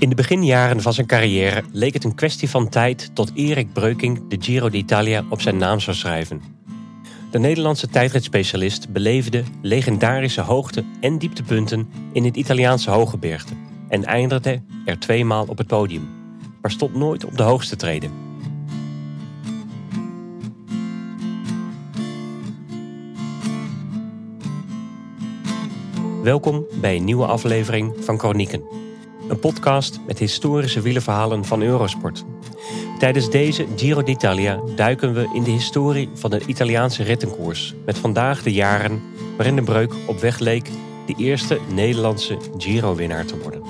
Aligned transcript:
In 0.00 0.08
de 0.08 0.14
beginjaren 0.14 0.80
van 0.80 0.92
zijn 0.92 1.06
carrière 1.06 1.62
leek 1.72 1.94
het 1.94 2.04
een 2.04 2.14
kwestie 2.14 2.50
van 2.50 2.68
tijd 2.68 3.10
tot 3.14 3.30
Erik 3.34 3.72
Breukink 3.72 4.30
de 4.30 4.36
Giro 4.40 4.68
d'Italia 4.68 5.24
op 5.28 5.40
zijn 5.40 5.56
naam 5.56 5.80
zou 5.80 5.96
schrijven. 5.96 6.42
De 7.30 7.38
Nederlandse 7.38 7.88
tijdritspecialist 7.88 8.92
beleefde 8.92 9.42
legendarische 9.62 10.40
hoogte- 10.40 10.84
en 11.00 11.18
dieptepunten 11.18 11.88
in 12.12 12.24
het 12.24 12.36
Italiaanse 12.36 12.90
hooggebergte 12.90 13.52
en 13.88 14.04
eindigde 14.04 14.62
er 14.84 14.98
tweemaal 14.98 15.44
op 15.48 15.58
het 15.58 15.66
podium, 15.66 16.08
maar 16.60 16.70
stond 16.70 16.94
nooit 16.94 17.24
op 17.24 17.36
de 17.36 17.42
hoogste 17.42 17.76
treden. 17.76 18.10
Welkom 26.22 26.64
bij 26.80 26.96
een 26.96 27.04
nieuwe 27.04 27.26
aflevering 27.26 27.92
van 28.00 28.18
Chronieken. 28.18 28.79
Een 29.30 29.38
podcast 29.38 30.00
met 30.06 30.18
historische 30.18 30.80
wielerverhalen 30.80 31.44
van 31.44 31.62
Eurosport. 31.62 32.24
Tijdens 32.98 33.30
deze 33.30 33.66
Giro 33.76 34.02
d'Italia 34.02 34.60
duiken 34.76 35.14
we 35.14 35.30
in 35.34 35.42
de 35.42 35.50
historie 35.50 36.08
van 36.14 36.30
de 36.30 36.40
Italiaanse 36.46 37.02
rittenkoers. 37.02 37.74
Met 37.84 37.98
vandaag 37.98 38.42
de 38.42 38.52
jaren 38.52 39.02
waarin 39.36 39.56
de 39.56 39.62
breuk 39.62 39.94
op 40.06 40.20
weg 40.20 40.38
leek 40.38 40.70
de 41.06 41.14
eerste 41.16 41.58
Nederlandse 41.72 42.36
Giro-winnaar 42.56 43.24
te 43.24 43.38
worden. 43.38 43.62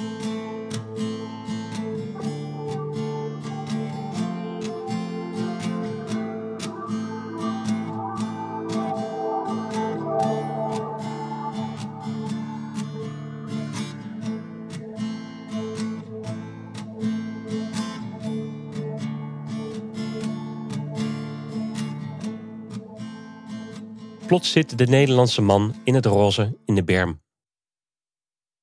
Plots 24.31 24.53
zit 24.53 24.79
de 24.79 24.87
Nederlandse 24.87 25.41
man 25.41 25.75
in 25.85 25.95
het 25.95 26.07
roze 26.07 26.59
in 26.65 26.75
de 26.75 26.85
berm. 26.85 27.23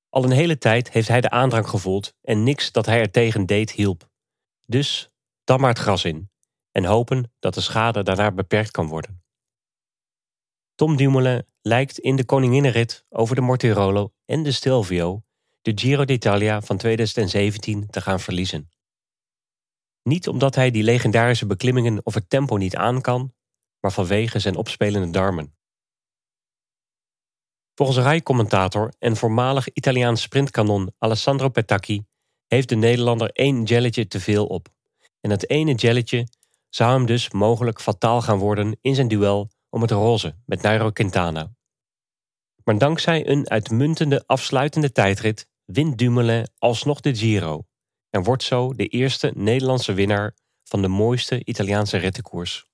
Al 0.09 0.23
een 0.23 0.31
hele 0.31 0.57
tijd 0.57 0.91
heeft 0.91 1.07
hij 1.07 1.21
de 1.21 1.29
aandrang 1.29 1.67
gevoeld 1.67 2.13
en 2.21 2.43
niks 2.43 2.71
dat 2.71 2.85
hij 2.85 2.99
er 2.99 3.11
tegen 3.11 3.45
deed 3.45 3.71
hielp. 3.71 4.09
Dus 4.65 5.09
dan 5.43 5.59
maar 5.59 5.69
het 5.69 5.79
gras 5.79 6.05
in 6.05 6.29
en 6.71 6.85
hopen 6.85 7.31
dat 7.39 7.53
de 7.53 7.61
schade 7.61 8.03
daarna 8.03 8.31
beperkt 8.31 8.71
kan 8.71 8.87
worden. 8.87 9.23
Tom 10.75 10.95
Dumoulin 10.95 11.45
lijkt 11.61 11.99
in 11.99 12.15
de 12.15 12.25
koninginnenrit 12.25 13.05
over 13.09 13.35
de 13.35 13.41
Mortirolo 13.41 14.13
en 14.25 14.43
de 14.43 14.51
Stelvio 14.51 15.23
de 15.61 15.71
Giro 15.75 16.05
d'Italia 16.05 16.61
van 16.61 16.77
2017 16.77 17.87
te 17.87 18.01
gaan 18.01 18.19
verliezen. 18.19 18.69
Niet 20.03 20.27
omdat 20.27 20.55
hij 20.55 20.71
die 20.71 20.83
legendarische 20.83 21.45
beklimmingen 21.45 22.05
of 22.05 22.13
het 22.13 22.29
tempo 22.29 22.57
niet 22.57 22.75
aan 22.75 23.01
kan, 23.01 23.33
maar 23.79 23.91
vanwege 23.91 24.39
zijn 24.39 24.55
opspelende 24.55 25.09
darmen. 25.09 25.56
Volgens 27.77 27.97
rijcommentator 27.97 28.93
en 28.99 29.15
voormalig 29.15 29.69
Italiaans 29.73 30.21
sprintkanon 30.21 30.91
Alessandro 30.97 31.49
Petacchi 31.49 32.05
heeft 32.47 32.69
de 32.69 32.75
Nederlander 32.75 33.29
één 33.31 33.63
jelletje 33.63 34.07
te 34.07 34.19
veel 34.19 34.45
op. 34.45 34.67
En 35.21 35.29
dat 35.29 35.47
ene 35.47 35.73
jelletje 35.73 36.27
zou 36.69 36.91
hem 36.91 37.05
dus 37.05 37.31
mogelijk 37.31 37.81
fataal 37.81 38.21
gaan 38.21 38.37
worden 38.37 38.77
in 38.81 38.95
zijn 38.95 39.07
duel 39.07 39.49
om 39.69 39.81
het 39.81 39.91
roze 39.91 40.35
met 40.45 40.61
Nairo 40.61 40.91
Quintana. 40.91 41.51
Maar 42.63 42.77
dankzij 42.77 43.27
een 43.27 43.49
uitmuntende 43.49 44.23
afsluitende 44.25 44.91
tijdrit 44.91 45.47
wint 45.65 45.97
Dumoulin 45.97 46.47
alsnog 46.57 46.99
de 46.99 47.15
Giro 47.15 47.63
en 48.09 48.23
wordt 48.23 48.43
zo 48.43 48.73
de 48.73 48.87
eerste 48.87 49.31
Nederlandse 49.35 49.93
winnaar 49.93 50.35
van 50.63 50.81
de 50.81 50.87
mooiste 50.87 51.45
Italiaanse 51.45 51.97
rittenkoers. 51.97 52.65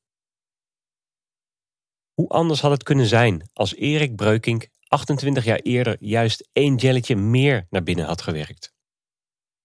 Hoe 2.14 2.30
anders 2.30 2.62
had 2.62 2.72
het 2.72 2.84
kunnen 2.84 3.06
zijn 3.06 3.50
als 3.54 3.76
Erik 3.76 4.16
Breukink 4.16 4.72
28 4.94 5.44
jaar 5.44 5.60
eerder 5.60 5.98
juist 6.00 6.50
één 6.52 6.76
jelletje 6.76 7.16
meer 7.16 7.68
naar 7.70 7.84
binnen 7.84 8.06
had 8.06 8.22
gewerkt. 8.22 8.74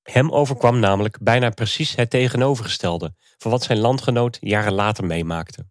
Hem 0.02 0.30
overkwam 0.30 0.78
namelijk 0.78 1.18
bijna 1.20 1.50
precies 1.50 1.94
het 1.94 2.10
tegenovergestelde 2.10 3.14
van 3.38 3.50
wat 3.50 3.62
zijn 3.62 3.78
landgenoot 3.78 4.36
jaren 4.40 4.72
later 4.72 5.04
meemaakte. 5.04 5.66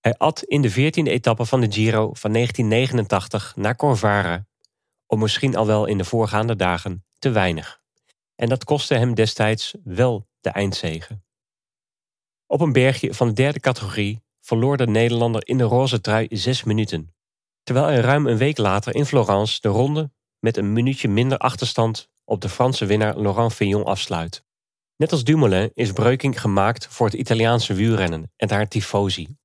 Hij 0.00 0.16
at 0.16 0.42
in 0.42 0.62
de 0.62 0.70
14e 0.70 1.08
etappe 1.08 1.44
van 1.44 1.60
de 1.60 1.72
Giro 1.72 2.14
van 2.14 2.32
1989 2.32 3.56
naar 3.56 3.76
Corvara, 3.76 4.46
of 5.06 5.18
misschien 5.18 5.56
al 5.56 5.66
wel 5.66 5.86
in 5.86 5.98
de 5.98 6.04
voorgaande 6.04 6.56
dagen, 6.56 7.04
te 7.18 7.30
weinig. 7.30 7.80
En 8.34 8.48
dat 8.48 8.64
kostte 8.64 8.94
hem 8.94 9.14
destijds 9.14 9.74
wel 9.84 10.28
de 10.40 10.50
eindzege. 10.50 11.20
Op 12.46 12.60
een 12.60 12.72
bergje 12.72 13.14
van 13.14 13.28
de 13.28 13.34
derde 13.34 13.60
categorie 13.60 14.22
verloor 14.40 14.76
de 14.76 14.86
Nederlander 14.86 15.46
in 15.46 15.58
de 15.58 15.64
roze 15.64 16.00
trui 16.00 16.26
zes 16.30 16.64
minuten, 16.64 17.12
terwijl 17.68 17.88
hij 17.88 18.00
ruim 18.00 18.26
een 18.26 18.36
week 18.36 18.58
later 18.58 18.94
in 18.94 19.06
Florence 19.06 19.60
de 19.60 19.68
ronde 19.68 20.10
met 20.38 20.56
een 20.56 20.72
minuutje 20.72 21.08
minder 21.08 21.38
achterstand 21.38 22.08
op 22.24 22.40
de 22.40 22.48
Franse 22.48 22.86
winnaar 22.86 23.20
Laurent 23.20 23.54
Fignon 23.54 23.84
afsluit. 23.84 24.44
Net 24.96 25.12
als 25.12 25.24
Dumoulin 25.24 25.70
is 25.74 25.92
Breukink 25.92 26.36
gemaakt 26.36 26.86
voor 26.86 27.06
het 27.06 27.14
Italiaanse 27.14 27.74
wielrennen 27.74 28.32
en 28.36 28.50
haar 28.50 28.68
tifosi. 28.68 29.36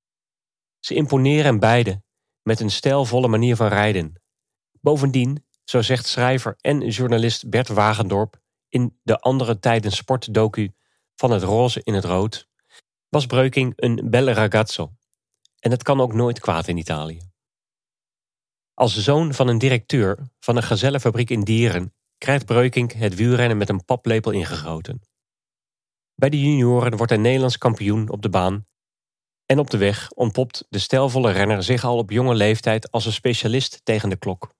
Ze 0.79 0.93
imponeren 0.93 1.59
beide 1.59 2.01
met 2.41 2.59
een 2.59 2.71
stijlvolle 2.71 3.27
manier 3.27 3.55
van 3.55 3.67
rijden. 3.67 4.21
Bovendien, 4.81 5.45
zo 5.63 5.81
zegt 5.81 6.05
schrijver 6.05 6.55
en 6.61 6.87
journalist 6.87 7.49
Bert 7.49 7.67
Wagendorp 7.67 8.41
in 8.69 8.99
de 9.01 9.19
andere 9.19 9.59
tijden 9.59 9.91
sportdocu 9.91 10.71
van 11.15 11.31
het 11.31 11.43
roze 11.43 11.81
in 11.83 11.93
het 11.93 12.05
rood, 12.05 12.47
was 13.09 13.25
Breukink 13.25 13.73
een 13.75 14.09
belle 14.09 14.31
ragazzo. 14.31 14.91
En 15.59 15.71
het 15.71 15.83
kan 15.83 16.01
ook 16.01 16.13
nooit 16.13 16.39
kwaad 16.39 16.67
in 16.67 16.77
Italië. 16.77 17.32
Als 18.83 18.97
zoon 18.97 19.33
van 19.33 19.47
een 19.47 19.57
directeur 19.57 20.17
van 20.39 20.55
een 20.55 20.63
gazellenfabriek 20.63 21.29
in 21.29 21.43
Dieren 21.43 21.93
krijgt 22.17 22.45
Breukink 22.45 22.91
het 22.91 23.15
wielrennen 23.15 23.57
met 23.57 23.69
een 23.69 23.85
paplepel 23.85 24.31
ingegoten. 24.31 25.01
Bij 26.15 26.29
de 26.29 26.41
junioren 26.41 26.97
wordt 26.97 27.11
hij 27.11 27.21
Nederlands 27.21 27.57
kampioen 27.57 28.09
op 28.09 28.21
de 28.21 28.29
baan 28.29 28.65
en 29.45 29.59
op 29.59 29.69
de 29.69 29.77
weg 29.77 30.11
ontpopt 30.11 30.65
de 30.69 30.79
stijlvolle 30.79 31.31
renner 31.31 31.63
zich 31.63 31.83
al 31.83 31.97
op 31.97 32.09
jonge 32.09 32.33
leeftijd 32.33 32.91
als 32.91 33.05
een 33.05 33.11
specialist 33.11 33.79
tegen 33.83 34.09
de 34.09 34.17
klok. 34.17 34.53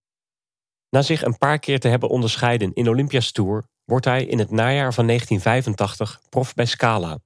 Na 0.90 1.02
zich 1.02 1.22
een 1.22 1.38
paar 1.38 1.60
keer 1.60 1.80
te 1.80 1.88
hebben 1.88 2.10
onderscheiden 2.10 2.74
in 2.74 2.90
Olympia's 2.90 3.32
Tour 3.32 3.64
wordt 3.84 4.06
hij 4.06 4.26
in 4.26 4.40
het 4.40 4.52
najaar 4.52 4.94
van 4.94 5.08
1985 5.08 6.22
prof 6.30 6.54
bij 6.54 6.66
Scala, 6.66 7.20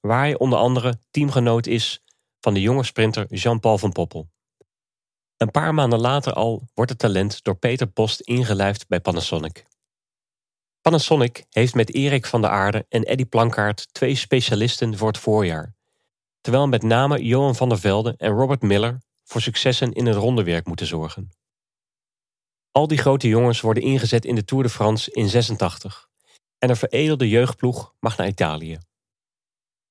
waar 0.00 0.20
hij 0.20 0.38
onder 0.38 0.58
andere 0.58 1.00
teamgenoot 1.10 1.66
is 1.66 2.02
van 2.40 2.54
de 2.54 2.60
jonge 2.60 2.84
sprinter 2.84 3.34
Jean-Paul 3.34 3.78
van 3.78 3.92
Poppel. 3.92 4.28
Een 5.38 5.50
paar 5.50 5.74
maanden 5.74 6.00
later 6.00 6.32
al 6.32 6.68
wordt 6.74 6.90
het 6.90 7.00
talent 7.00 7.44
door 7.44 7.54
Peter 7.54 7.86
Post 7.86 8.20
ingelijfd 8.20 8.88
bij 8.88 9.00
Panasonic. 9.00 9.64
Panasonic 10.80 11.44
heeft 11.50 11.74
met 11.74 11.94
Erik 11.94 12.26
van 12.26 12.40
der 12.40 12.50
Aarde 12.50 12.86
en 12.88 13.02
Eddy 13.02 13.24
Plankaart 13.24 13.94
twee 13.94 14.14
specialisten 14.14 14.96
voor 14.96 15.08
het 15.08 15.18
voorjaar, 15.18 15.74
terwijl 16.40 16.66
met 16.66 16.82
name 16.82 17.24
Johan 17.24 17.54
van 17.54 17.68
der 17.68 17.78
Velde 17.78 18.14
en 18.16 18.30
Robert 18.30 18.62
Miller 18.62 19.00
voor 19.24 19.40
successen 19.40 19.92
in 19.92 20.06
het 20.06 20.16
rondewerk 20.16 20.66
moeten 20.66 20.86
zorgen. 20.86 21.30
Al 22.70 22.86
die 22.86 22.98
grote 22.98 23.28
jongens 23.28 23.60
worden 23.60 23.82
ingezet 23.82 24.24
in 24.24 24.34
de 24.34 24.44
Tour 24.44 24.62
de 24.62 24.70
France 24.70 25.10
in 25.10 25.28
86 25.28 26.08
en 26.58 26.70
een 26.70 26.76
veredelde 26.76 27.28
jeugdploeg 27.28 27.94
mag 28.00 28.16
naar 28.16 28.26
Italië. 28.26 28.78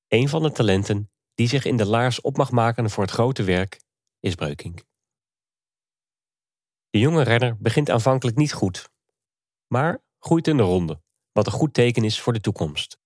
Een 0.07 0.29
van 0.29 0.43
de 0.43 0.51
talenten 0.51 1.11
die 1.33 1.47
zich 1.47 1.65
in 1.65 1.77
de 1.77 1.85
laars 1.85 2.21
op 2.21 2.37
mag 2.37 2.51
maken 2.51 2.89
voor 2.89 3.03
het 3.03 3.13
grote 3.13 3.43
werk 3.43 3.79
is 4.19 4.35
Breukink. 4.35 4.85
De 6.89 6.99
jonge 6.99 7.23
renner 7.23 7.57
begint 7.59 7.89
aanvankelijk 7.89 8.37
niet 8.37 8.53
goed, 8.53 8.89
maar 9.67 10.01
groeit 10.19 10.47
in 10.47 10.57
de 10.57 10.63
ronde, 10.63 11.01
wat 11.31 11.45
een 11.45 11.51
goed 11.51 11.73
teken 11.73 12.03
is 12.03 12.19
voor 12.19 12.33
de 12.33 12.39
toekomst. 12.39 12.97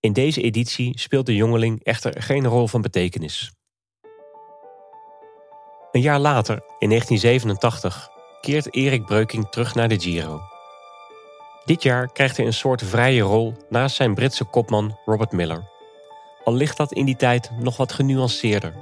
In 0.00 0.12
deze 0.12 0.42
editie 0.42 0.98
speelt 0.98 1.26
de 1.26 1.34
jongeling 1.34 1.84
echter 1.84 2.22
geen 2.22 2.46
rol 2.46 2.66
van 2.66 2.80
betekenis. 2.80 3.52
Een 5.92 6.00
jaar 6.00 6.18
later, 6.18 6.62
in 6.78 6.88
1987, 6.88 8.08
keert 8.40 8.74
Erik 8.74 9.04
Breukink 9.04 9.52
terug 9.52 9.74
naar 9.74 9.88
de 9.88 10.00
Giro. 10.00 10.40
Dit 11.64 11.82
jaar 11.82 12.12
krijgt 12.12 12.36
hij 12.36 12.46
een 12.46 12.52
soort 12.52 12.82
vrije 12.82 13.22
rol 13.22 13.54
naast 13.68 13.96
zijn 13.96 14.14
Britse 14.14 14.44
kopman 14.44 14.98
Robert 15.04 15.32
Miller. 15.32 15.68
Al 16.44 16.54
ligt 16.54 16.76
dat 16.76 16.92
in 16.92 17.04
die 17.04 17.16
tijd 17.16 17.50
nog 17.60 17.76
wat 17.76 17.92
genuanceerder. 17.92 18.74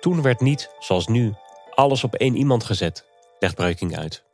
Toen 0.00 0.22
werd 0.22 0.40
niet, 0.40 0.70
zoals 0.78 1.06
nu, 1.06 1.34
alles 1.76 2.04
op 2.04 2.14
één 2.14 2.36
iemand 2.36 2.64
gezet, 2.64 3.04
legt 3.38 3.54
Breuking 3.54 3.96
uit. 3.96 4.24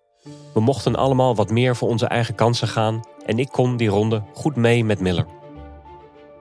We 0.55 0.61
mochten 0.61 0.97
allemaal 0.97 1.35
wat 1.35 1.50
meer 1.50 1.77
voor 1.77 1.89
onze 1.89 2.06
eigen 2.06 2.35
kansen 2.35 2.69
gaan 2.69 3.00
en 3.27 3.39
ik 3.39 3.49
kon 3.49 3.77
die 3.77 3.89
ronde 3.89 4.23
goed 4.35 4.56
mee 4.56 4.85
met 4.85 5.00
Miller. 5.00 5.27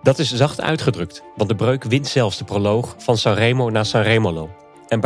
Dat 0.03 0.19
is 0.19 0.33
zacht 0.33 0.62
uitgedrukt, 0.62 1.24
want 1.36 1.50
de 1.50 1.56
breuk 1.56 1.83
wint 1.83 2.07
zelfs 2.07 2.38
de 2.38 2.44
proloog 2.44 2.95
van 2.98 3.18
Sanremo 3.18 3.69
naar 3.69 3.86
Sanremolo 3.86 4.50
en 4.88 5.01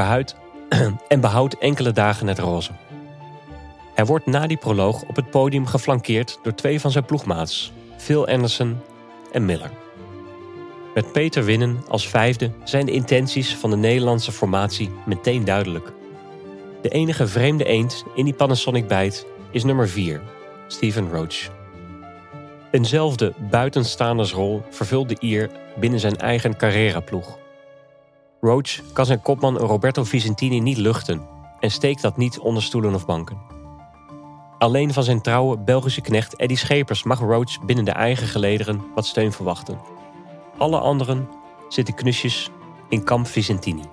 en 1.08 1.20
behoudt 1.20 1.58
enkele 1.58 1.92
dagen 1.92 2.28
het 2.28 2.40
roze. 2.40 2.72
Hij 3.96 4.06
wordt 4.06 4.26
na 4.26 4.48
die 4.48 4.58
proloog 4.58 5.04
op 5.04 5.16
het 5.16 5.30
podium 5.30 5.66
geflankeerd 5.66 6.40
door 6.44 6.56
twee 6.56 6.80
van 6.80 6.92
zijn 6.92 7.06
ploegmaats, 7.06 7.72
Phil 7.98 8.28
Anderson 8.28 8.82
en 9.32 9.46
Miller. 9.46 9.85
Met 10.96 11.12
Peter 11.12 11.44
Winnen 11.44 11.84
als 11.88 12.08
vijfde 12.08 12.52
zijn 12.64 12.86
de 12.86 12.92
intenties 12.92 13.56
van 13.56 13.70
de 13.70 13.76
Nederlandse 13.76 14.32
formatie 14.32 14.92
meteen 15.06 15.46
duidelijk. 15.46 15.92
De 16.82 16.90
enige 16.90 17.28
vreemde 17.28 17.66
eend 17.66 18.04
in 18.16 18.26
die 18.26 18.34
Panasonic 18.34 18.88
bijt 18.88 19.26
is 19.52 19.64
nummer 19.64 19.90
4, 19.90 20.22
Steven 20.68 21.12
Roach. 21.12 21.50
Eenzelfde 22.72 23.34
buitenstaandersrol 23.50 24.62
vervult 24.70 25.10
de 25.10 25.18
Ier 25.20 25.50
binnen 25.80 26.00
zijn 26.00 26.18
eigen 26.18 26.58
Carrera-ploeg. 26.58 27.38
Roach 28.42 28.94
kan 28.94 29.06
zijn 29.06 29.22
kopman 29.22 29.58
Roberto 29.58 30.04
Vicentini 30.04 30.60
niet 30.60 30.78
luchten 30.78 31.28
en 31.60 31.72
steekt 31.72 32.02
dat 32.02 32.18
niet 32.18 32.40
onder 32.40 32.64
stoelen 32.64 32.94
of 32.94 33.06
banken. 33.06 33.38
Alleen 34.58 34.94
van 34.94 35.04
zijn 35.04 35.22
trouwe 35.22 35.58
Belgische 35.58 36.02
knecht 36.02 36.36
Eddie 36.36 36.58
Schepers 36.58 37.04
mag 37.04 37.20
Roach 37.20 37.66
binnen 37.66 37.86
de 37.86 37.92
eigen 37.92 38.28
gelederen 38.28 38.82
wat 38.94 39.06
steun 39.06 39.32
verwachten. 39.32 39.95
Alle 40.58 40.78
anderen 40.80 41.30
zitten 41.68 41.94
knusjes 41.94 42.50
in 42.90 43.04
kamp 43.04 43.28
Vicentini. 43.28 43.84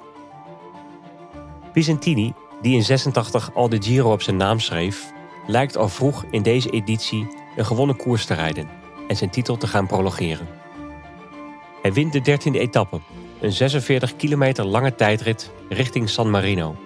Vicentini, 1.73 2.33
die 2.61 2.75
in 2.75 2.83
86 2.83 3.55
al 3.55 3.69
de 3.69 3.83
Giro 3.83 4.13
op 4.13 4.23
zijn 4.23 4.37
naam 4.37 4.61
schreef, 4.61 5.13
lijkt 5.47 5.77
al 5.77 5.89
vroeg 5.89 6.25
in 6.31 6.43
deze 6.43 6.71
editie 6.71 7.27
een 7.57 7.67
gewonnen 7.67 7.97
koers 7.97 8.27
te 8.27 8.35
rijden 8.35 8.69
en 9.09 9.17
zijn 9.17 9.31
titel 9.31 9.57
te 9.57 9.67
gaan 9.67 9.87
prologeren. 9.87 10.49
Hij 11.83 11.93
wint 11.93 12.13
de 12.13 12.39
13e 12.39 12.57
etappe, 12.57 13.01
een 13.41 13.53
46 13.53 14.17
kilometer 14.17 14.65
lange 14.65 14.95
tijdrit 14.95 15.51
richting 15.69 16.09
San 16.09 16.31
Marino, 16.31 16.77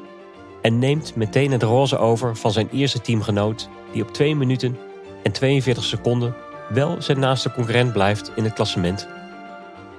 en 0.63 0.79
neemt 0.79 1.17
meteen 1.17 1.53
het 1.53 1.63
roze 1.63 1.99
over 1.99 2.37
van 2.37 2.53
zijn 2.53 2.69
eerste 2.73 3.01
teamgenoot, 3.01 3.69
die 3.93 4.03
op 4.03 4.13
2 4.13 4.37
minuten 4.37 4.79
en 5.23 5.33
42 5.33 5.85
seconden 5.85 6.35
wel 6.69 6.97
zijn 7.03 7.19
naaste 7.19 7.53
concurrent 7.53 7.93
blijft 7.93 8.33
in 8.35 8.45
het 8.45 8.53
klassement, 8.53 9.09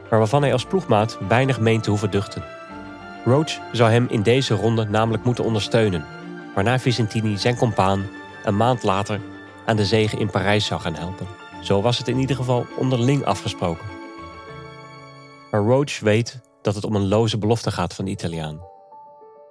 maar 0.09 0.19
waarvan 0.19 0.41
hij 0.41 0.53
als 0.53 0.65
ploegmaat 0.65 1.17
weinig 1.27 1.59
meent 1.59 1.83
te 1.83 1.89
hoeven 1.89 2.11
duchten. 2.11 2.43
Roach 3.25 3.59
zou 3.71 3.91
hem 3.91 4.07
in 4.09 4.21
deze 4.21 4.53
ronde 4.53 4.85
namelijk 4.85 5.23
moeten 5.23 5.43
ondersteunen, 5.43 6.05
waarna 6.55 6.79
Vicentini 6.79 7.37
zijn 7.37 7.57
compaan 7.57 8.05
een 8.43 8.57
maand 8.57 8.83
later 8.83 9.21
aan 9.65 9.75
de 9.75 9.85
zege 9.85 10.17
in 10.17 10.29
Parijs 10.29 10.65
zou 10.65 10.81
gaan 10.81 10.95
helpen. 10.95 11.27
Zo 11.61 11.81
was 11.81 11.97
het 11.97 12.07
in 12.07 12.17
ieder 12.17 12.35
geval 12.35 12.65
onderling 12.77 13.25
afgesproken. 13.25 13.85
Maar 15.51 15.61
Roach 15.61 15.99
weet 15.99 16.41
dat 16.61 16.75
het 16.75 16.83
om 16.83 16.95
een 16.95 17.07
loze 17.07 17.37
belofte 17.37 17.71
gaat 17.71 17.93
van 17.93 18.05
de 18.05 18.11
Italiaan. 18.11 18.61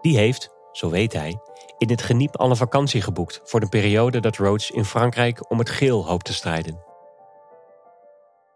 Die 0.01 0.17
heeft, 0.17 0.51
zo 0.73 0.91
weet 0.91 1.13
hij, 1.13 1.39
in 1.79 1.91
het 1.91 2.03
geniep 2.03 2.37
al 2.37 2.51
een 2.51 2.57
vakantie 2.57 3.03
geboekt 3.03 3.41
voor 3.45 3.61
de 3.61 3.69
periode 3.69 4.21
dat 4.21 4.37
Roach 4.37 4.71
in 4.71 4.85
Frankrijk 4.85 5.51
om 5.51 5.59
het 5.59 5.71
geel 5.71 6.07
hoopt 6.07 6.25
te 6.25 6.35
strijden. 6.35 6.85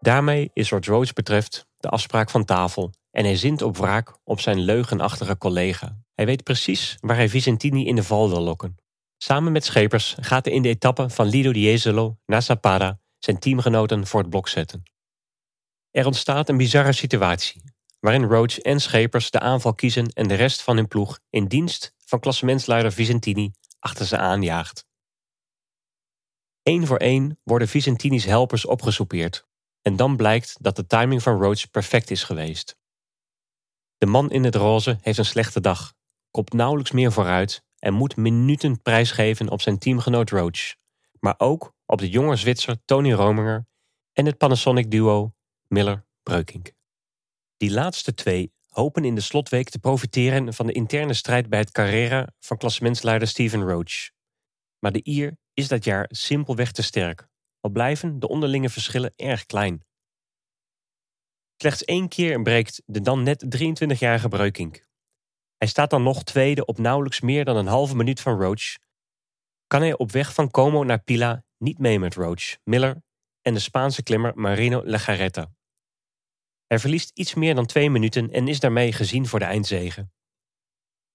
Daarmee 0.00 0.50
is 0.52 0.70
wat 0.70 0.84
Roach 0.84 1.12
betreft 1.12 1.66
de 1.80 1.88
afspraak 1.88 2.30
van 2.30 2.44
tafel 2.44 2.90
en 3.10 3.24
hij 3.24 3.36
zint 3.36 3.62
op 3.62 3.76
wraak 3.76 4.18
op 4.24 4.40
zijn 4.40 4.60
leugenachtige 4.60 5.38
collega. 5.38 5.98
Hij 6.14 6.26
weet 6.26 6.42
precies 6.42 6.96
waar 7.00 7.16
hij 7.16 7.28
Vicentini 7.28 7.86
in 7.86 7.94
de 7.94 8.02
val 8.02 8.28
wil 8.28 8.40
lokken. 8.40 8.76
Samen 9.16 9.52
met 9.52 9.64
Schepers 9.64 10.16
gaat 10.20 10.44
hij 10.44 10.54
in 10.54 10.62
de 10.62 10.68
etappe 10.68 11.10
van 11.10 11.26
Lido 11.26 11.52
di 11.52 11.70
Jesolo 11.70 12.18
naar 12.26 12.42
Zapata 12.42 13.00
zijn 13.18 13.38
teamgenoten 13.38 14.06
voor 14.06 14.20
het 14.20 14.30
blok 14.30 14.48
zetten. 14.48 14.82
Er 15.90 16.06
ontstaat 16.06 16.48
een 16.48 16.56
bizarre 16.56 16.92
situatie, 16.92 17.62
waarin 18.00 18.24
Roach 18.24 18.58
en 18.58 18.80
Schepers 18.80 19.30
de 19.30 19.40
aanval 19.40 19.74
kiezen 19.74 20.08
en 20.08 20.28
de 20.28 20.34
rest 20.34 20.62
van 20.62 20.76
hun 20.76 20.88
ploeg 20.88 21.18
in 21.30 21.46
dienst 21.46 21.94
van 22.04 22.20
klassementsleider 22.20 22.92
Vicentini 22.92 23.52
achter 23.78 24.06
ze 24.06 24.16
aanjaagt. 24.16 24.86
Eén 26.62 26.86
voor 26.86 26.96
één 26.96 27.38
worden 27.42 27.68
Vicentini's 27.68 28.24
helpers 28.24 28.66
opgesoupeerd 28.66 29.48
en 29.82 29.96
dan 29.96 30.16
blijkt 30.16 30.56
dat 30.60 30.76
de 30.76 30.86
timing 30.86 31.22
van 31.22 31.42
Roach 31.42 31.70
perfect 31.70 32.10
is 32.10 32.24
geweest. 32.24 32.76
De 33.98 34.06
man 34.06 34.30
in 34.30 34.44
het 34.44 34.54
roze 34.54 34.98
heeft 35.00 35.18
een 35.18 35.24
slechte 35.24 35.60
dag, 35.60 35.94
komt 36.30 36.52
nauwelijks 36.52 36.90
meer 36.90 37.12
vooruit 37.12 37.62
en 37.78 37.94
moet 37.94 38.16
minuten 38.16 38.82
prijsgeven 38.82 39.48
op 39.48 39.60
zijn 39.60 39.78
teamgenoot 39.78 40.30
Roach, 40.30 40.74
maar 41.20 41.34
ook 41.38 41.74
op 41.86 41.98
de 41.98 42.08
jonge 42.08 42.36
Zwitser 42.36 42.76
Tony 42.84 43.12
Rominger 43.12 43.66
en 44.12 44.26
het 44.26 44.38
Panasonic 44.38 44.90
duo 44.90 45.34
Miller-Breukink. 45.66 46.72
Die 47.56 47.70
laatste 47.70 48.14
twee 48.14 48.52
hopen 48.68 49.04
in 49.04 49.14
de 49.14 49.20
slotweek 49.20 49.68
te 49.68 49.78
profiteren 49.78 50.54
van 50.54 50.66
de 50.66 50.72
interne 50.72 51.14
strijd 51.14 51.48
bij 51.48 51.58
het 51.58 51.70
Carrera 51.70 52.28
van 52.38 52.56
klassementsleider 52.56 53.28
Steven 53.28 53.62
Roach. 53.62 54.10
Maar 54.78 54.92
de 54.92 55.02
Ier 55.02 55.36
is 55.54 55.68
dat 55.68 55.84
jaar 55.84 56.06
simpelweg 56.10 56.72
te 56.72 56.82
sterk, 56.82 57.28
al 57.60 57.70
blijven 57.70 58.18
de 58.18 58.28
onderlinge 58.28 58.68
verschillen 58.68 59.12
erg 59.16 59.46
klein. 59.46 59.84
Slechts 61.56 61.84
één 61.84 62.08
keer 62.08 62.42
breekt 62.42 62.82
de 62.86 63.00
dan 63.00 63.22
net 63.22 63.44
23-jarige 63.56 64.28
Breukink. 64.28 64.84
Hij 65.56 65.68
staat 65.68 65.90
dan 65.90 66.02
nog 66.02 66.24
tweede 66.24 66.64
op 66.64 66.78
nauwelijks 66.78 67.20
meer 67.20 67.44
dan 67.44 67.56
een 67.56 67.66
halve 67.66 67.96
minuut 67.96 68.20
van 68.20 68.40
Roach. 68.40 68.76
Kan 69.66 69.80
hij 69.80 69.96
op 69.96 70.10
weg 70.10 70.34
van 70.34 70.50
Como 70.50 70.84
naar 70.84 71.02
Pila 71.02 71.44
niet 71.58 71.78
mee 71.78 71.98
met 71.98 72.14
Roach, 72.14 72.56
Miller 72.64 73.02
en 73.42 73.54
de 73.54 73.60
Spaanse 73.60 74.02
klimmer 74.02 74.32
Marino 74.34 74.82
Legarreta. 74.84 75.50
Hij 76.66 76.78
verliest 76.78 77.10
iets 77.14 77.34
meer 77.34 77.54
dan 77.54 77.66
twee 77.66 77.90
minuten 77.90 78.30
en 78.30 78.48
is 78.48 78.60
daarmee 78.60 78.92
gezien 78.92 79.26
voor 79.26 79.38
de 79.38 79.44
eindzege. 79.44 80.08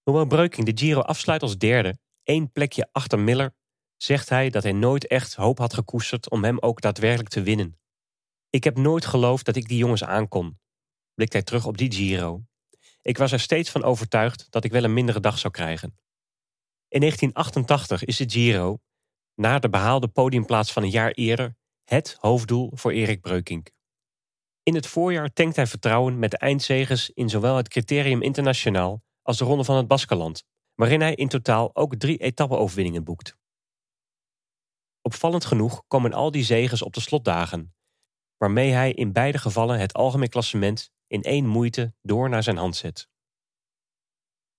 Hoewel 0.02 0.26
Breuking 0.26 0.66
de 0.66 0.84
Giro 0.84 1.00
afsluit 1.00 1.42
als 1.42 1.58
derde, 1.58 1.98
één 2.22 2.52
plekje 2.52 2.88
achter 2.92 3.18
Miller, 3.18 3.54
zegt 3.96 4.28
hij 4.28 4.50
dat 4.50 4.62
hij 4.62 4.72
nooit 4.72 5.06
echt 5.06 5.34
hoop 5.34 5.58
had 5.58 5.74
gekoesterd 5.74 6.30
om 6.30 6.44
hem 6.44 6.58
ook 6.58 6.80
daadwerkelijk 6.80 7.28
te 7.28 7.42
winnen. 7.42 7.78
Ik 8.50 8.64
heb 8.64 8.76
nooit 8.76 9.06
geloofd 9.06 9.44
dat 9.44 9.56
ik 9.56 9.68
die 9.68 9.78
jongens 9.78 10.04
aankon, 10.04 10.58
blikt 11.14 11.32
hij 11.32 11.42
terug 11.42 11.66
op 11.66 11.78
die 11.78 11.92
Giro. 11.92 12.44
Ik 13.02 13.18
was 13.18 13.32
er 13.32 13.40
steeds 13.40 13.70
van 13.70 13.84
overtuigd 13.84 14.46
dat 14.50 14.64
ik 14.64 14.72
wel 14.72 14.84
een 14.84 14.92
mindere 14.92 15.20
dag 15.20 15.38
zou 15.38 15.52
krijgen. 15.52 15.98
In 16.88 17.00
1988 17.00 18.04
is 18.04 18.16
de 18.16 18.30
Giro, 18.30 18.78
na 19.34 19.58
de 19.58 19.68
behaalde 19.68 20.08
podiumplaats 20.08 20.72
van 20.72 20.82
een 20.82 20.90
jaar 20.90 21.10
eerder, 21.10 21.56
het 21.84 22.16
hoofddoel 22.20 22.70
voor 22.74 22.92
Erik 22.92 23.20
Breukink. 23.20 23.70
In 24.62 24.74
het 24.74 24.86
voorjaar 24.86 25.32
tankt 25.32 25.56
hij 25.56 25.66
vertrouwen 25.66 26.18
met 26.18 26.30
de 26.30 26.38
eindzegers 26.38 27.10
in 27.10 27.28
zowel 27.28 27.56
het 27.56 27.68
Criterium 27.68 28.22
Internationaal 28.22 29.02
als 29.22 29.38
de 29.38 29.44
Ronde 29.44 29.64
van 29.64 29.76
het 29.76 29.88
Baskeland, 29.88 30.44
waarin 30.74 31.00
hij 31.00 31.14
in 31.14 31.28
totaal 31.28 31.76
ook 31.76 31.96
drie 31.96 32.18
etappe-overwinningen 32.18 33.04
boekt. 33.04 33.36
Opvallend 35.06 35.44
genoeg 35.44 35.82
komen 35.86 36.12
al 36.12 36.30
die 36.30 36.44
zegens 36.44 36.82
op 36.82 36.92
de 36.92 37.00
slotdagen, 37.00 37.74
waarmee 38.36 38.72
hij 38.72 38.92
in 38.92 39.12
beide 39.12 39.38
gevallen 39.38 39.78
het 39.78 39.92
algemeen 39.92 40.28
klassement 40.28 40.90
in 41.06 41.22
één 41.22 41.46
moeite 41.46 41.94
door 42.02 42.28
naar 42.28 42.42
zijn 42.42 42.56
hand 42.56 42.76
zet. 42.76 43.08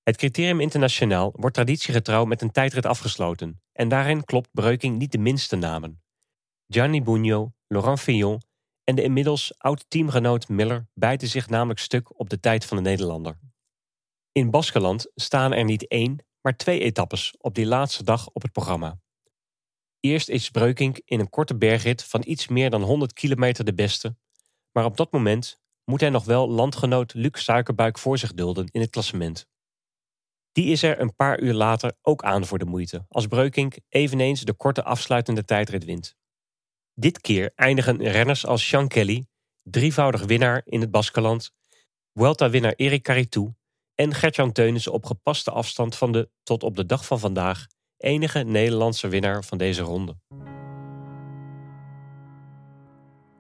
Het 0.04 0.18
criterium 0.18 0.60
internationaal 0.60 1.32
wordt 1.36 1.56
traditiegetrouw 1.56 2.26
met 2.26 2.42
een 2.42 2.52
tijdrit 2.52 2.86
afgesloten 2.86 3.62
en 3.72 3.90
daarin 3.90 4.24
klopt 4.24 4.50
Breuking 4.52 4.98
niet 4.98 5.12
de 5.12 5.18
minste 5.18 5.56
namen. 5.56 6.04
Gianni 6.68 7.02
Bugno, 7.02 7.54
Laurent 7.68 8.00
Fillon 8.00 8.42
en 8.84 8.96
de 8.96 9.04
inmiddels 9.04 9.54
oud-teamgenoot 9.58 10.48
Miller 10.48 10.88
bijten 10.94 11.28
zich 11.28 11.50
namelijk 11.50 11.80
stuk 11.80 12.20
op 12.20 12.30
de 12.30 12.40
tijd 12.40 12.66
van 12.66 12.78
de 12.78 12.84
Nederlander. 12.84 13.40
In 14.32 14.52
Baskeland 14.52 15.12
staan 15.16 15.54
er 15.54 15.64
niet 15.64 15.88
één, 15.88 16.26
maar 16.42 16.56
twee 16.56 16.80
etappes 16.80 17.36
op 17.38 17.56
die 17.56 17.66
laatste 17.66 18.04
dag 18.04 18.30
op 18.30 18.42
het 18.42 18.52
programma. 18.52 19.00
Eerst 20.00 20.30
is 20.30 20.50
Breukink 20.50 21.00
in 21.06 21.20
een 21.20 21.30
korte 21.30 21.58
bergrit 21.58 22.04
van 22.04 22.24
iets 22.26 22.48
meer 22.48 22.70
dan 22.70 22.82
100 22.82 23.14
kilometer 23.14 23.66
de 23.66 23.74
beste, 23.74 24.16
maar 24.72 24.86
op 24.86 24.98
dat 24.98 25.12
moment 25.12 25.60
moet 25.84 26.00
hij 26.00 26.10
nog 26.10 26.26
wel 26.26 26.50
landgenoot 26.50 27.14
Luc 27.14 27.44
Suikerbuik 27.44 27.98
voor 27.98 28.18
zich 28.18 28.34
dulden 28.34 28.68
in 28.72 28.82
het 28.82 28.90
klassement. 28.90 29.48
Die 30.52 30.72
is 30.72 30.84
er 30.84 31.00
een 31.00 31.16
paar 31.16 31.40
uur 31.40 31.54
later 31.54 31.98
ook 32.02 32.24
aan 32.24 32.46
voor 32.46 32.58
de 32.58 32.66
moeite, 32.66 33.06
als 33.10 33.28
Breukink 33.28 33.78
eveneens 33.90 34.42
de 34.42 34.54
korte 34.54 34.84
afsluitende 34.84 35.46
tijdrit 35.46 35.86
wint. 35.86 36.16
Dit 36.94 37.22
keer 37.22 37.52
eindigen 37.56 38.04
renners 38.04 38.46
als 38.46 38.68
Sean 38.68 38.88
Kelly, 38.88 39.28
drievoudig 39.64 40.24
winnaar 40.24 40.62
in 40.66 40.82
het 40.82 40.92
Baskeland, 40.92 41.52
Vuelta-winnaar 42.14 42.74
Erik 42.74 43.04
Caritou 43.04 43.54
en 43.96 44.14
Gertjan 44.14 44.52
Teunissen 44.52 44.92
op 44.92 45.06
gepaste 45.06 45.52
afstand 45.52 45.96
van 45.96 46.12
de, 46.12 46.30
tot 46.44 46.64
op 46.64 46.76
de 46.76 46.86
dag 46.86 47.06
van 47.06 47.20
vandaag, 47.20 47.68
enige 47.98 48.40
Nederlandse 48.40 49.08
winnaar 49.08 49.44
van 49.44 49.58
deze 49.58 49.82
ronde. 49.82 50.16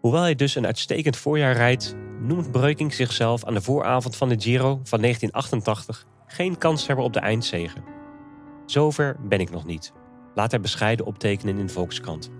Hoewel 0.01 0.21
hij 0.21 0.35
dus 0.35 0.55
een 0.55 0.65
uitstekend 0.65 1.17
voorjaar 1.17 1.55
rijdt, 1.55 1.95
noemt 2.19 2.51
Breukink 2.51 2.93
zichzelf 2.93 3.45
aan 3.45 3.53
de 3.53 3.61
vooravond 3.61 4.15
van 4.15 4.29
de 4.29 4.39
Giro 4.39 4.79
van 4.83 5.01
1988 5.01 6.05
geen 6.27 6.57
kans 6.57 6.87
hebben 6.87 7.05
op 7.05 7.13
de 7.13 7.19
eindzege. 7.19 7.83
Zover 8.65 9.15
ben 9.19 9.39
ik 9.39 9.49
nog 9.49 9.65
niet, 9.65 9.93
laat 10.35 10.51
hij 10.51 10.59
bescheiden 10.59 11.05
optekenen 11.05 11.57
in 11.57 11.69
Volkskrant. 11.69 12.31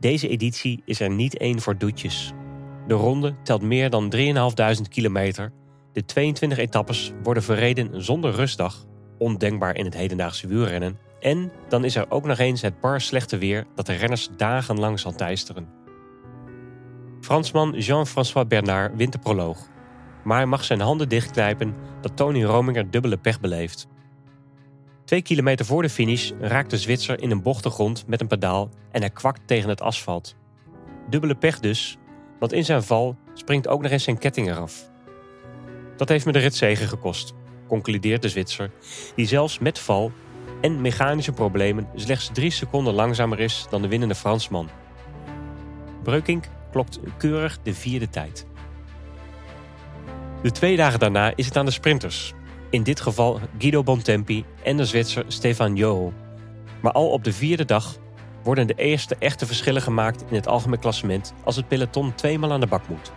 Deze 0.00 0.28
editie 0.28 0.82
is 0.84 1.00
er 1.00 1.10
niet 1.10 1.36
één 1.36 1.60
voor 1.60 1.78
doetjes. 1.78 2.32
De 2.86 2.94
ronde 2.94 3.34
telt 3.42 3.62
meer 3.62 3.90
dan 3.90 4.14
3.500 4.16 4.88
kilometer. 4.88 5.52
De 5.92 6.04
22 6.04 6.58
etappes 6.58 7.12
worden 7.22 7.42
verreden 7.42 8.04
zonder 8.04 8.32
rustdag, 8.32 8.86
ondenkbaar 9.18 9.76
in 9.76 9.84
het 9.84 9.94
hedendaagse 9.94 10.46
wielrennen, 10.46 10.98
En 11.20 11.52
dan 11.68 11.84
is 11.84 11.96
er 11.96 12.10
ook 12.10 12.24
nog 12.24 12.38
eens 12.38 12.62
het 12.62 12.80
bar 12.80 13.00
slechte 13.00 13.38
weer 13.38 13.66
dat 13.74 13.86
de 13.86 13.94
renners 13.94 14.28
dagenlang 14.36 15.00
zal 15.00 15.12
teisteren. 15.12 15.68
Fransman 17.20 17.72
Jean-François 17.72 18.46
Bernard 18.46 18.96
wint 18.96 19.12
de 19.12 19.18
proloog. 19.18 19.68
Maar 20.24 20.36
hij 20.36 20.46
mag 20.46 20.64
zijn 20.64 20.80
handen 20.80 21.08
dichtknijpen 21.08 21.74
dat 22.00 22.16
Tony 22.16 22.44
Rominger 22.44 22.90
dubbele 22.90 23.16
pech 23.16 23.40
beleeft. 23.40 23.86
Twee 25.04 25.22
kilometer 25.22 25.66
voor 25.66 25.82
de 25.82 25.88
finish 25.88 26.30
raakt 26.40 26.70
de 26.70 26.78
Zwitser 26.78 27.20
in 27.20 27.30
een 27.30 27.42
bochte 27.42 27.70
grond 27.70 28.06
met 28.06 28.20
een 28.20 28.26
pedaal 28.26 28.68
en 28.90 29.00
hij 29.00 29.10
kwakt 29.10 29.40
tegen 29.46 29.68
het 29.68 29.80
asfalt. 29.80 30.36
Dubbele 31.10 31.34
pech 31.34 31.60
dus, 31.60 31.98
want 32.38 32.52
in 32.52 32.64
zijn 32.64 32.82
val 32.82 33.16
springt 33.34 33.68
ook 33.68 33.82
nog 33.82 33.90
eens 33.90 34.04
zijn 34.04 34.18
ketting 34.18 34.48
eraf. 34.48 34.90
Dat 35.96 36.08
heeft 36.08 36.26
me 36.26 36.32
de 36.32 36.38
ritzegen 36.38 36.86
gekost, 36.86 37.34
concludeert 37.68 38.22
de 38.22 38.28
Zwitser, 38.28 38.70
die 39.14 39.26
zelfs 39.26 39.58
met 39.58 39.78
val 39.78 40.12
en 40.60 40.80
mechanische 40.80 41.32
problemen 41.32 41.88
slechts 41.94 42.30
drie 42.32 42.50
seconden 42.50 42.94
langzamer 42.94 43.40
is 43.40 43.66
dan 43.70 43.82
de 43.82 43.88
winnende 43.88 44.14
Fransman. 44.14 44.68
Breukink 46.02 46.44
klokt 46.70 46.98
keurig 47.18 47.58
de 47.62 47.74
vierde 47.74 48.10
tijd. 48.10 48.46
De 50.42 50.50
twee 50.50 50.76
dagen 50.76 50.98
daarna 50.98 51.32
is 51.34 51.46
het 51.46 51.56
aan 51.56 51.64
de 51.64 51.70
sprinters. 51.70 52.32
In 52.70 52.82
dit 52.82 53.00
geval 53.00 53.40
Guido 53.58 53.82
Bontempi 53.82 54.44
en 54.64 54.76
de 54.76 54.84
Zwitser 54.84 55.24
Stefan 55.28 55.76
Joho. 55.76 56.12
Maar 56.82 56.92
al 56.92 57.10
op 57.10 57.24
de 57.24 57.32
vierde 57.32 57.64
dag 57.64 57.96
worden 58.42 58.66
de 58.66 58.74
eerste 58.74 59.16
echte 59.18 59.46
verschillen 59.46 59.82
gemaakt 59.82 60.24
in 60.28 60.34
het 60.34 60.46
algemeen 60.46 60.78
klassement 60.78 61.34
als 61.44 61.56
het 61.56 61.68
peloton 61.68 62.14
tweemaal 62.14 62.52
aan 62.52 62.60
de 62.60 62.66
bak 62.66 62.88
moet. 62.88 63.12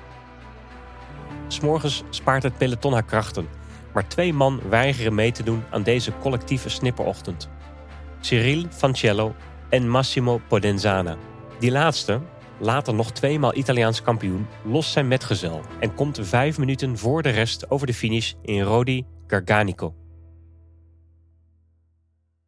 S'morgens 1.48 2.04
spaart 2.10 2.44
het 2.44 2.58
peloton 2.58 2.94
haar 2.94 3.04
krachten, 3.04 3.48
maar 3.94 4.08
twee 4.08 4.34
man 4.34 4.62
weigeren 4.70 5.16
mee 5.16 5.32
te 5.32 5.44
doen 5.44 5.64
aan 5.70 5.84
deze 5.84 6.18
collectieve 6.18 6.70
snipperochtend. 6.70 7.50
Cyril 8.20 8.66
Fancello 8.70 9.36
en 9.70 9.90
Massimo 9.90 10.42
Podenzana. 10.48 11.18
Die 11.60 11.72
laatste, 11.72 12.22
later 12.60 12.94
nog 12.94 13.12
tweemaal 13.12 13.56
Italiaans 13.56 14.02
kampioen, 14.02 14.48
lost 14.64 14.92
zijn 14.92 15.08
metgezel 15.08 15.62
en 15.80 15.96
komt 15.96 16.20
vijf 16.22 16.58
minuten 16.58 16.98
voor 16.98 17.22
de 17.22 17.30
rest 17.30 17.70
over 17.72 17.88
de 17.88 17.94
finish 17.94 18.34
in 18.42 18.62
Rodi 18.62 19.06
Garganico. 19.28 19.96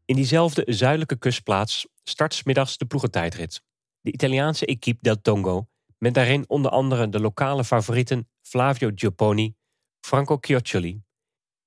In 0.06 0.16
diezelfde 0.16 0.64
zuidelijke 0.66 1.18
kustplaats 1.18 1.88
start 2.04 2.34
smiddags 2.34 2.78
de 2.78 2.86
ploegentijdrit. 2.86 3.62
De 4.02 4.12
Italiaanse 4.12 4.66
equipe 4.66 5.00
del 5.02 5.22
Tongo, 5.22 5.68
met 5.98 6.14
daarin 6.14 6.44
onder 6.48 6.72
andere 6.72 7.10
de 7.10 7.20
lokale 7.20 7.64
favorieten 7.64 8.30
Flavio 8.42 8.92
Giapponi, 8.96 9.56
Franco 10.00 10.38
Chioccioli, 10.42 11.02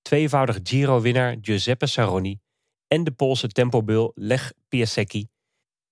tweevoudig 0.07 0.59
Giro-winnaar 0.63 1.37
Giuseppe 1.41 1.87
Saroni 1.87 2.41
en 2.87 3.05
de 3.05 3.11
Poolse 3.11 3.49
tempobul 3.49 4.13
Lech 4.15 4.53
Piasecki, 4.69 5.29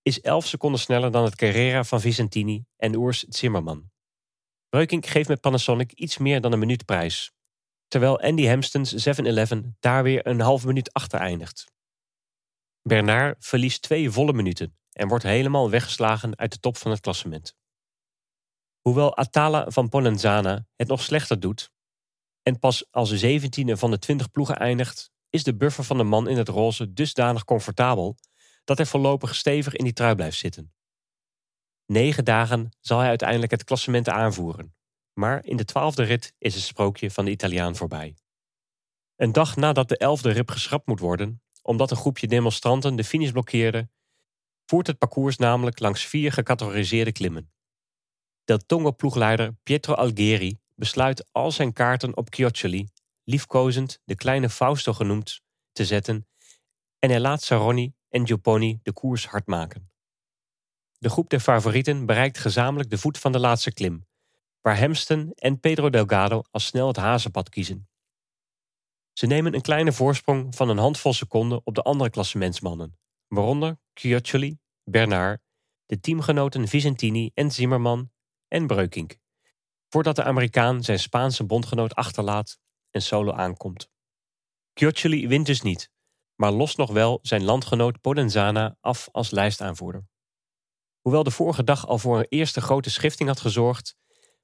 is 0.02 0.20
11 0.20 0.46
seconden 0.46 0.80
sneller 0.80 1.10
dan 1.10 1.24
het 1.24 1.34
Carrera 1.34 1.84
van 1.84 2.00
Vicentini 2.00 2.64
en 2.76 2.94
Urs 2.94 3.22
Zimmerman. 3.22 3.90
Breukink 4.68 5.06
geeft 5.06 5.28
met 5.28 5.40
Panasonic 5.40 5.92
iets 5.92 6.18
meer 6.18 6.40
dan 6.40 6.52
een 6.52 6.58
minuut 6.58 6.84
prijs, 6.84 7.32
terwijl 7.88 8.20
Andy 8.20 8.46
Hamstens 8.46 9.08
7-Eleven 9.08 9.76
daar 9.80 10.02
weer 10.02 10.26
een 10.26 10.40
half 10.40 10.64
minuut 10.64 10.92
achter 10.92 11.20
eindigt. 11.20 11.72
Bernard 12.82 13.44
verliest 13.44 13.82
twee 13.82 14.10
volle 14.10 14.32
minuten 14.32 14.76
en 14.92 15.08
wordt 15.08 15.24
helemaal 15.24 15.70
weggeslagen 15.70 16.38
uit 16.38 16.52
de 16.52 16.58
top 16.58 16.76
van 16.76 16.90
het 16.90 17.00
klassement. 17.00 17.54
Hoewel 18.80 19.16
Atala 19.16 19.70
van 19.70 19.88
Polenzana 19.88 20.66
het 20.76 20.88
nog 20.88 21.02
slechter 21.02 21.40
doet 21.40 21.72
en 22.44 22.58
pas 22.58 22.86
als 22.90 23.12
zeventiende 23.12 23.76
van 23.76 23.90
de 23.90 23.98
20 23.98 24.30
ploegen 24.30 24.56
eindigt, 24.56 25.12
is 25.30 25.44
de 25.44 25.56
buffer 25.56 25.84
van 25.84 25.96
de 25.96 26.04
man 26.04 26.28
in 26.28 26.36
het 26.36 26.48
roze 26.48 26.92
dusdanig 26.92 27.44
comfortabel 27.44 28.16
dat 28.64 28.76
hij 28.76 28.86
voorlopig 28.86 29.34
stevig 29.34 29.74
in 29.74 29.84
die 29.84 29.92
trui 29.92 30.14
blijft 30.14 30.38
zitten. 30.38 30.72
Negen 31.86 32.24
dagen 32.24 32.76
zal 32.80 32.98
hij 32.98 33.08
uiteindelijk 33.08 33.50
het 33.50 33.64
klassement 33.64 34.08
aanvoeren, 34.08 34.74
maar 35.12 35.44
in 35.44 35.56
de 35.56 35.64
twaalfde 35.64 36.02
rit 36.02 36.34
is 36.38 36.54
het 36.54 36.62
sprookje 36.62 37.10
van 37.10 37.24
de 37.24 37.30
Italiaan 37.30 37.76
voorbij. 37.76 38.16
Een 39.16 39.32
dag 39.32 39.56
nadat 39.56 39.88
de 39.88 39.96
elfde 39.96 40.30
rit 40.30 40.50
geschrapt 40.50 40.86
moet 40.86 41.00
worden, 41.00 41.42
omdat 41.62 41.90
een 41.90 41.96
groepje 41.96 42.26
demonstranten 42.26 42.96
de 42.96 43.04
finish 43.04 43.30
blokkeerde, 43.30 43.88
voert 44.66 44.86
het 44.86 44.98
parcours 44.98 45.36
namelijk 45.36 45.78
langs 45.78 46.06
vier 46.06 46.32
gecategoriseerde 46.32 47.12
klimmen. 47.12 47.52
Del 48.44 48.58
Tongo-ploegleider 48.58 49.56
Pietro 49.62 49.94
Algheri 49.94 50.58
besluit 50.74 51.28
al 51.32 51.50
zijn 51.50 51.72
kaarten 51.72 52.16
op 52.16 52.26
Chioccioli, 52.30 52.88
liefkozend 53.24 54.00
de 54.04 54.14
kleine 54.14 54.48
Fausto 54.48 54.92
genoemd, 54.92 55.42
te 55.72 55.84
zetten 55.84 56.26
en 56.98 57.10
hij 57.10 57.20
laat 57.20 57.42
Saroni 57.42 57.94
en 58.08 58.26
Gioponi 58.26 58.80
de 58.82 58.92
koers 58.92 59.26
hard 59.26 59.46
maken. 59.46 59.90
De 60.98 61.08
groep 61.08 61.30
der 61.30 61.40
favorieten 61.40 62.06
bereikt 62.06 62.38
gezamenlijk 62.38 62.90
de 62.90 62.98
voet 62.98 63.18
van 63.18 63.32
de 63.32 63.38
laatste 63.38 63.72
klim, 63.72 64.06
waar 64.60 64.78
Hemsten 64.78 65.32
en 65.34 65.60
Pedro 65.60 65.90
Delgado 65.90 66.42
al 66.50 66.60
snel 66.60 66.86
het 66.86 66.96
hazenpad 66.96 67.48
kiezen. 67.48 67.88
Ze 69.12 69.26
nemen 69.26 69.54
een 69.54 69.60
kleine 69.60 69.92
voorsprong 69.92 70.54
van 70.54 70.68
een 70.68 70.78
handvol 70.78 71.12
seconden 71.12 71.60
op 71.64 71.74
de 71.74 71.82
andere 71.82 72.10
klassementsmannen, 72.10 72.98
waaronder 73.28 73.78
Chioccioli, 73.94 74.58
Bernard, 74.84 75.42
de 75.86 76.00
teamgenoten 76.00 76.68
Vicentini 76.68 77.30
en 77.34 77.50
Zimmerman 77.50 78.10
en 78.48 78.66
Breukink, 78.66 79.16
voordat 79.94 80.16
de 80.16 80.24
Amerikaan 80.24 80.82
zijn 80.82 80.98
Spaanse 80.98 81.44
bondgenoot 81.44 81.94
achterlaat 81.94 82.58
en 82.90 83.02
solo 83.02 83.32
aankomt. 83.32 83.90
Chioccioli 84.72 85.28
wint 85.28 85.46
dus 85.46 85.62
niet, 85.62 85.90
maar 86.34 86.52
lost 86.52 86.76
nog 86.76 86.90
wel 86.90 87.18
zijn 87.22 87.44
landgenoot 87.44 88.00
Podenzana 88.00 88.76
af 88.80 89.08
als 89.12 89.30
lijstaanvoerder. 89.30 90.06
Hoewel 91.00 91.22
de 91.22 91.30
vorige 91.30 91.64
dag 91.64 91.86
al 91.86 91.98
voor 91.98 92.18
een 92.18 92.26
eerste 92.28 92.60
grote 92.60 92.90
schifting 92.90 93.28
had 93.28 93.40
gezorgd, 93.40 93.96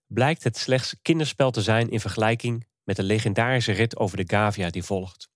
blijkt 0.07 0.45
het 0.45 0.57
slechts 0.57 0.97
kinderspel 1.03 1.51
te 1.51 1.63
zijn 1.63 1.91
in 1.91 2.01
vergelijking 2.01 2.67
met 2.85 2.97
de 2.97 3.03
legendarische 3.03 3.73
rit 3.73 3.97
over 3.97 4.17
de 4.17 4.25
Gavia 4.27 4.71
die 4.71 4.83
volgt. 4.83 5.31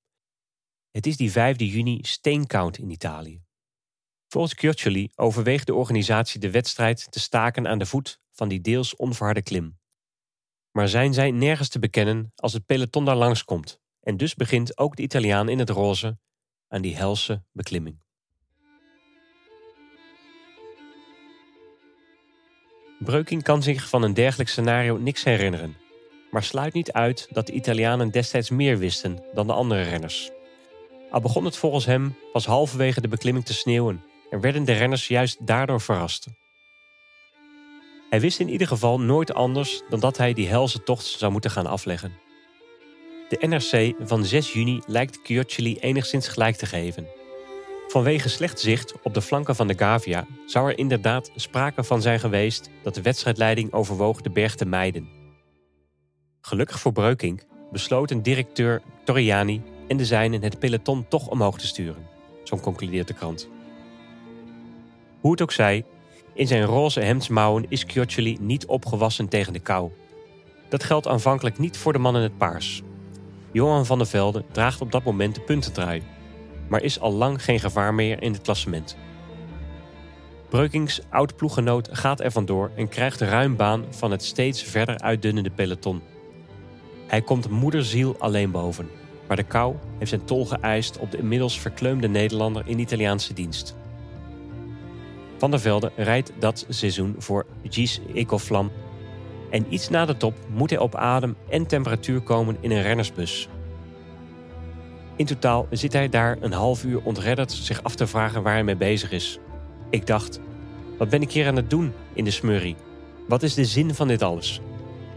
Het 0.91 1.07
is 1.07 1.17
die 1.17 1.31
5 1.31 1.59
juni 1.59 1.99
steenkoud 2.03 2.79
in 2.79 2.91
Italië. 2.91 3.43
Volgens 4.29 4.55
Chioccioli 4.55 5.11
overweegt 5.15 5.67
de 5.67 5.75
organisatie 5.75 6.41
de 6.41 6.51
wedstrijd 6.51 7.11
te 7.11 7.21
staken 7.21 7.69
aan 7.69 7.79
de 7.79 7.87
voet 7.87 8.21
van 8.31 8.49
die 8.49 8.61
deels 8.61 8.97
onverharde 8.97 9.43
klim. 9.43 9.83
Maar 10.77 10.89
zijn 10.89 11.15
zij 11.15 11.31
nergens 11.31 11.69
te 11.69 11.79
bekennen 11.79 12.33
als 12.37 12.53
het 12.53 12.67
peloton 12.67 13.05
daar 13.05 13.17
langskomt, 13.17 13.81
en 14.01 14.17
dus 14.17 14.35
begint 14.35 14.79
ook 14.79 14.97
de 14.97 15.03
Italiaan 15.03 15.49
in 15.49 15.59
het 15.59 15.71
roze 15.71 16.19
aan 16.69 16.83
die 16.83 16.97
helse 16.97 17.43
beklimming. 17.53 18.03
Breuking 22.99 23.43
kan 23.43 23.63
zich 23.63 23.89
van 23.89 24.03
een 24.03 24.15
dergelijk 24.15 24.49
scenario 24.49 24.97
niks 24.97 25.25
herinneren, 25.25 25.77
maar 26.31 26.43
sluit 26.43 26.75
niet 26.75 26.93
uit 26.93 27.29
dat 27.31 27.47
de 27.47 27.53
Italianen 27.53 28.11
destijds 28.11 28.51
meer 28.51 28.79
wisten 28.79 29.25
dan 29.35 29.47
de 29.47 29.53
andere 29.53 29.83
renners. 29.83 30.31
Al 31.11 31.21
begon 31.21 31.45
het 31.45 31.57
volgens 31.57 31.87
hem 31.87 32.17
pas 32.33 32.47
halverwege 32.47 33.01
de 33.01 33.09
beklimming 33.09 33.45
te 33.45 33.55
sneeuwen 33.55 34.05
en 34.31 34.41
werden 34.41 34.65
de 34.65 34.73
renners 34.73 35.09
juist 35.09 35.47
daardoor 35.47 35.81
verrast. 35.81 36.27
Hij 38.15 38.23
wist 38.23 38.41
in 38.41 38.49
ieder 38.49 38.67
geval 38.67 39.01
nooit 39.01 39.35
anders 39.35 39.83
dan 39.89 40.01
dat 40.01 40.17
hij 40.17 40.33
die 40.33 40.49
helse 40.49 40.83
tocht 40.83 41.05
zou 41.05 41.33
moeten 41.33 41.51
gaan 41.51 41.67
afleggen. 41.67 42.13
De 43.29 43.47
NRC 43.47 43.95
van 44.09 44.25
6 44.25 44.53
juni 44.53 44.81
lijkt 44.87 45.21
Chioccioli 45.23 45.79
enigszins 45.79 46.29
gelijk 46.29 46.57
te 46.57 46.67
geven. 46.67 47.07
Vanwege 47.89 48.29
slecht 48.29 48.61
zicht 48.61 48.95
op 49.03 49.15
de 49.15 49.23
flanken 49.23 49.57
van 49.57 49.67
de 49.67 49.79
Gavia 49.79 50.27
zou 50.47 50.71
er 50.71 50.79
inderdaad 50.79 51.31
sprake 51.37 51.85
van 51.85 52.03
zijn 52.03 52.21
geweest 52.21 52.71
dat 52.83 52.95
de 52.95 53.03
wedstrijdleiding 53.03 53.73
overwoog 53.73 54.21
de 54.21 54.31
berg 54.31 54.55
te 54.55 54.67
mijden. 54.67 55.09
Gelukkig 56.41 56.81
voor 56.81 56.93
Breukink 56.93 57.45
besloten 57.73 58.23
directeur 58.23 58.83
Torriani 59.05 59.63
en 59.89 59.97
de 59.97 60.05
zijnen 60.05 60.43
het 60.43 60.59
peloton 60.59 61.09
toch 61.09 61.29
omhoog 61.29 61.59
te 61.59 61.67
sturen, 61.67 62.07
zo 62.45 62.57
concludeert 62.57 63.09
de 63.09 63.15
krant. 63.15 63.49
Hoe 65.21 65.31
het 65.31 65.43
ook 65.43 65.53
zij, 65.53 65.85
in 66.35 66.47
zijn 66.47 66.65
roze 66.65 67.01
hemdsmouwen 67.01 67.67
is 67.69 67.85
Chioccioli 67.87 68.37
niet 68.41 68.67
opgewassen 68.67 69.29
tegen 69.29 69.53
de 69.53 69.59
kou. 69.59 69.91
Dat 70.69 70.85
geldt 70.85 71.09
aanvankelijk 71.09 71.59
niet 71.59 71.77
voor 71.77 71.93
de 71.93 71.99
man 71.99 72.17
in 72.17 72.23
het 72.23 72.39
paars. 72.39 72.83
Johan 73.53 73.87
van 73.87 73.99
der 73.99 74.07
Velde 74.07 74.45
draagt 74.53 74.81
op 74.81 74.93
dat 74.93 75.05
moment 75.05 75.35
de 75.35 75.41
puntentrui, 75.41 76.03
maar 76.69 76.83
is 76.83 77.01
al 77.01 77.13
lang 77.13 77.45
geen 77.45 77.61
gevaar 77.61 77.95
meer 77.95 78.23
in 78.23 78.33
het 78.33 78.43
klassement. 78.43 78.97
Breukings 80.49 81.01
oud-ploeggenoot 81.11 81.89
gaat 81.93 82.21
er 82.21 82.31
vandoor 82.31 82.71
en 82.77 82.89
krijgt 82.89 83.21
ruim 83.21 83.57
baan 83.57 83.85
van 83.91 84.11
het 84.11 84.25
steeds 84.25 84.63
verder 84.63 84.99
uitdunnende 84.99 85.51
peloton. 85.51 86.03
Hij 87.07 87.23
komt 87.23 87.51
moederziel 87.51 88.17
alleen 88.19 88.51
boven, 88.51 88.89
maar 89.29 89.37
de 89.37 89.43
kou 89.43 89.75
heeft 89.99 90.11
zijn 90.11 90.25
tol 90.25 90.47
geëist 90.47 90.99
op 90.99 91.11
de 91.11 91.19
inmiddels 91.19 91.61
verkleumde 91.61 92.09
Nederlander 92.09 92.63
in 92.67 92.79
Italiaanse 92.79 93.33
dienst. 93.33 93.77
Van 95.45 95.53
der 95.53 95.63
Velde 95.63 95.93
rijdt 95.97 96.33
dat 96.39 96.67
seizoen 96.69 97.15
voor 97.19 97.47
Gis 97.69 98.01
Ecoflam. 98.15 98.71
En 99.51 99.67
iets 99.69 99.89
na 99.89 100.05
de 100.05 100.17
top 100.17 100.35
moet 100.49 100.71
hij 100.71 100.79
op 100.79 100.95
adem 100.95 101.37
en 101.51 101.67
temperatuur 101.67 102.21
komen 102.21 102.57
in 102.61 102.71
een 102.71 102.83
rennersbus. 102.83 103.49
In 105.17 105.27
totaal 105.27 105.67
zit 105.71 105.93
hij 105.93 106.09
daar 106.09 106.37
een 106.41 106.53
half 106.53 106.85
uur 106.85 107.03
ontredderd 107.03 107.53
zich 107.53 107.83
af 107.83 107.95
te 107.95 108.07
vragen 108.07 108.43
waar 108.43 108.53
hij 108.53 108.65
mee 108.65 108.77
bezig 108.77 109.11
is. 109.11 109.39
Ik 109.91 110.07
dacht, 110.07 110.41
wat 110.99 111.09
ben 111.09 111.23
ik 111.23 111.33
hier 111.33 111.47
aan 111.47 111.57
het 111.57 111.71
doen 111.71 111.93
in 112.13 112.25
de 112.25 112.31
smurrie? 112.31 112.77
Wat 113.29 113.43
is 113.43 113.55
de 113.55 113.65
zin 113.65 113.95
van 113.95 114.09
dit 114.09 114.23
alles? 114.23 114.61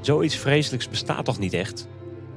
Zoiets 0.02 0.36
vreselijks 0.36 0.90
bestaat 0.90 1.26
toch 1.26 1.40
niet 1.40 1.54
echt? 1.54 1.88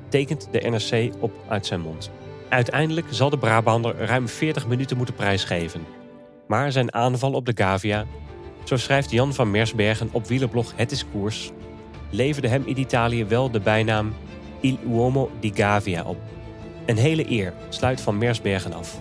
Tekent 0.08 0.48
de 0.50 0.68
NRC 0.68 1.14
op 1.22 1.32
uit 1.48 1.66
zijn 1.66 1.80
mond. 1.80 2.10
Uiteindelijk 2.48 3.06
zal 3.10 3.30
de 3.30 3.38
Brabander 3.38 3.96
ruim 3.96 4.28
40 4.28 4.66
minuten 4.66 4.96
moeten 4.96 5.14
prijsgeven. 5.14 5.99
Maar 6.50 6.72
zijn 6.72 6.94
aanval 6.94 7.32
op 7.32 7.46
de 7.46 7.52
Gavia, 7.54 8.06
zo 8.64 8.76
schrijft 8.76 9.10
Jan 9.10 9.34
van 9.34 9.50
Mersbergen 9.50 10.08
op 10.12 10.26
wielerblog 10.26 10.72
Het 10.76 10.90
is 10.90 11.04
Koers, 11.12 11.50
leverde 12.10 12.48
hem 12.48 12.62
in 12.66 12.78
Italië 12.78 13.24
wel 13.24 13.50
de 13.50 13.60
bijnaam 13.60 14.14
Il 14.60 14.78
Uomo 14.86 15.30
di 15.40 15.52
Gavia 15.54 16.04
op. 16.04 16.16
Een 16.86 16.96
hele 16.96 17.30
eer 17.30 17.52
sluit 17.68 18.00
van 18.00 18.18
Mersbergen 18.18 18.72
af. 18.72 19.00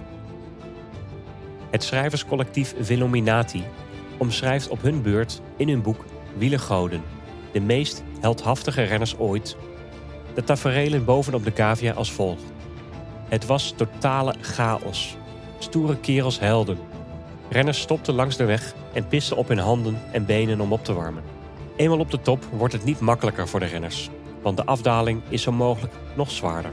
Het 1.69 1.83
schrijverscollectief 1.83 2.75
Velominati 2.79 3.63
omschrijft 4.17 4.67
op 4.67 4.81
hun 4.81 5.01
beurt 5.01 5.41
in 5.57 5.69
hun 5.69 5.81
boek 5.81 6.05
Wielergoden 6.37 7.03
de 7.51 7.61
meest 7.61 8.03
heldhaftige 8.19 8.83
renners 8.83 9.17
ooit. 9.17 9.57
De 10.33 10.43
taferelen 10.43 11.05
bovenop 11.05 11.43
de 11.43 11.53
cavia 11.53 11.93
als 11.93 12.11
volgt. 12.11 12.43
Het 13.27 13.45
was 13.45 13.73
totale 13.77 14.35
chaos. 14.41 15.17
Stoere 15.59 15.97
kerels 15.97 16.39
helden. 16.39 16.88
Renners 17.49 17.81
stopten 17.81 18.13
langs 18.13 18.37
de 18.37 18.45
weg 18.45 18.73
en 18.93 19.07
pisten 19.07 19.37
op 19.37 19.47
hun 19.47 19.57
handen 19.57 20.01
en 20.11 20.25
benen 20.25 20.61
om 20.61 20.73
op 20.73 20.83
te 20.83 20.93
warmen. 20.93 21.23
Eenmaal 21.75 21.99
op 21.99 22.11
de 22.11 22.21
top 22.21 22.43
wordt 22.51 22.73
het 22.73 22.83
niet 22.83 22.99
makkelijker 22.99 23.47
voor 23.47 23.59
de 23.59 23.65
renners, 23.65 24.09
want 24.41 24.57
de 24.57 24.65
afdaling 24.65 25.21
is 25.29 25.41
zo 25.41 25.51
mogelijk 25.51 25.93
nog 26.15 26.31
zwaarder. 26.31 26.71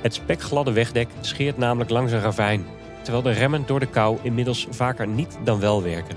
Het 0.00 0.14
spekgladde 0.14 0.72
wegdek 0.72 1.08
scheert 1.20 1.58
namelijk 1.58 1.90
langs 1.90 2.12
een 2.12 2.20
ravijn, 2.20 2.66
terwijl 3.02 3.22
de 3.24 3.30
remmen 3.30 3.66
door 3.66 3.80
de 3.80 3.86
kou 3.86 4.18
inmiddels 4.22 4.66
vaker 4.70 5.08
niet 5.08 5.38
dan 5.44 5.60
wel 5.60 5.82
werken. 5.82 6.16